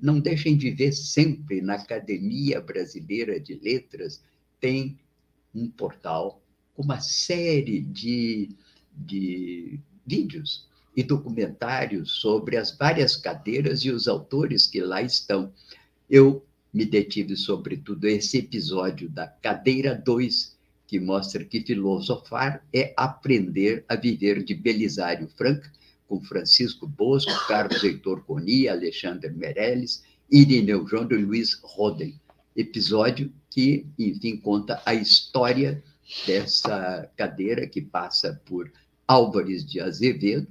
[0.00, 4.22] não deixem de ver sempre na Academia Brasileira de Letras,
[4.60, 4.96] tem
[5.52, 6.40] um portal
[6.74, 8.50] com uma série de,
[8.94, 10.67] de vídeos
[10.98, 15.52] e documentários sobre as várias cadeiras e os autores que lá estão.
[16.10, 16.44] Eu
[16.74, 23.94] me detive, sobretudo, esse episódio da Cadeira 2, que mostra que filosofar é aprender a
[23.94, 25.70] viver de Belisário Franca,
[26.08, 32.20] com Francisco Bosco, Carlos Heitor Coni, Alexandre Meirelles, Irineu João e Luiz Roden.
[32.56, 35.80] Episódio que, enfim, conta a história
[36.26, 38.68] dessa cadeira que passa por
[39.06, 40.48] Álvares de Azevedo,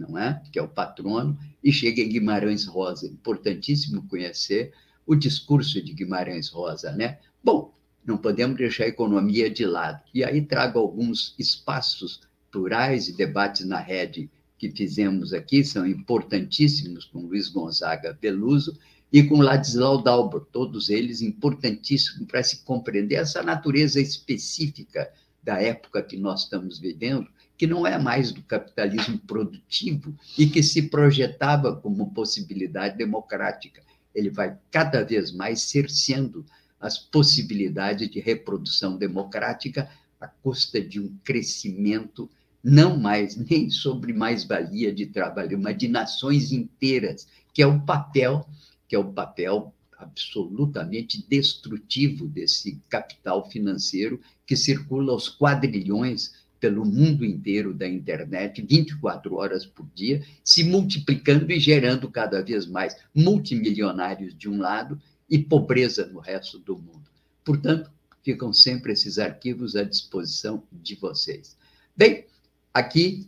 [0.00, 0.42] não é?
[0.50, 3.06] Que é o patrono, e chega em Guimarães Rosa.
[3.06, 4.72] Importantíssimo conhecer
[5.06, 7.18] o discurso de Guimarães Rosa, né?
[7.44, 7.74] Bom,
[8.04, 10.02] não podemos deixar a economia de lado.
[10.14, 12.20] E aí trago alguns espaços
[12.50, 18.78] plurais e debates na rede que fizemos aqui, são importantíssimos com Luiz Gonzaga Peluso
[19.10, 25.10] e com Ladislau Dalbor, todos eles importantíssimos para se compreender essa natureza específica
[25.42, 27.26] da época que nós estamos vivendo,
[27.60, 33.82] que não é mais do capitalismo produtivo e que se projetava como possibilidade democrática.
[34.14, 36.46] Ele vai cada vez mais cerceando
[36.80, 42.30] as possibilidades de reprodução democrática à custa de um crescimento
[42.64, 48.48] não mais nem sobre mais-valia de trabalho, mas de nações inteiras, que é o papel,
[48.88, 57.24] que é o papel absolutamente destrutivo desse capital financeiro que circula aos quadrilhões pelo mundo
[57.24, 64.36] inteiro da internet, 24 horas por dia, se multiplicando e gerando cada vez mais multimilionários
[64.36, 67.10] de um lado e pobreza no resto do mundo.
[67.42, 67.90] Portanto,
[68.22, 71.56] ficam sempre esses arquivos à disposição de vocês.
[71.96, 72.26] Bem,
[72.74, 73.26] aqui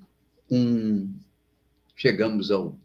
[0.51, 1.11] um
[1.97, 2.77] chegamos ao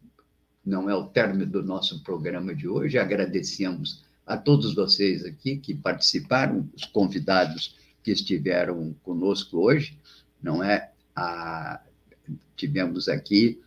[0.64, 2.98] não é o término do nosso programa de hoje.
[2.98, 9.98] Agradecemos a todos vocês aqui que participaram, os convidados que estiveram conosco hoje,
[10.42, 10.90] não é?
[11.14, 11.80] A,
[12.56, 13.60] tivemos aqui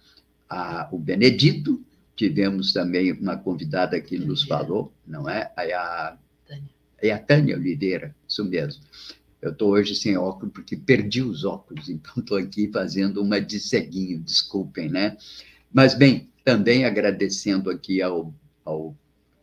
[0.49, 1.83] a, o Benedito,
[2.15, 5.51] tivemos também uma convidada que nos falou, não é?
[5.57, 6.17] A,
[7.01, 8.83] é a Tânia Oliveira, isso mesmo.
[9.41, 13.59] Eu estou hoje sem óculos porque perdi os óculos, então estou aqui fazendo uma de
[13.59, 15.17] ceguinho, desculpem, né?
[15.73, 18.95] Mas, bem, também agradecendo aqui ao, ao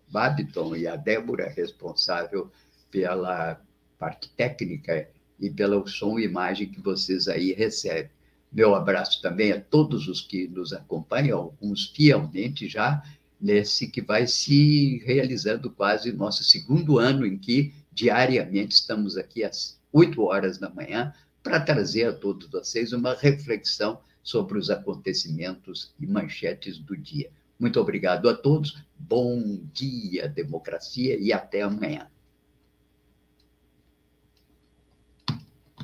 [0.08, 2.50] Babiton e à Débora, responsável
[2.90, 3.60] pela
[3.98, 5.08] parte técnica
[5.38, 8.10] e pelo som e imagem que vocês aí recebem.
[8.50, 13.02] Meu abraço também a todos os que nos acompanham, alguns fielmente já,
[13.40, 19.78] nesse que vai se realizando quase nosso segundo ano em que diariamente estamos aqui às
[19.92, 21.12] 8 horas da manhã
[21.42, 27.30] para trazer a todos vocês uma reflexão sobre os acontecimentos e manchetes do dia.
[27.58, 32.08] Muito obrigado a todos, bom dia, democracia, e até amanhã.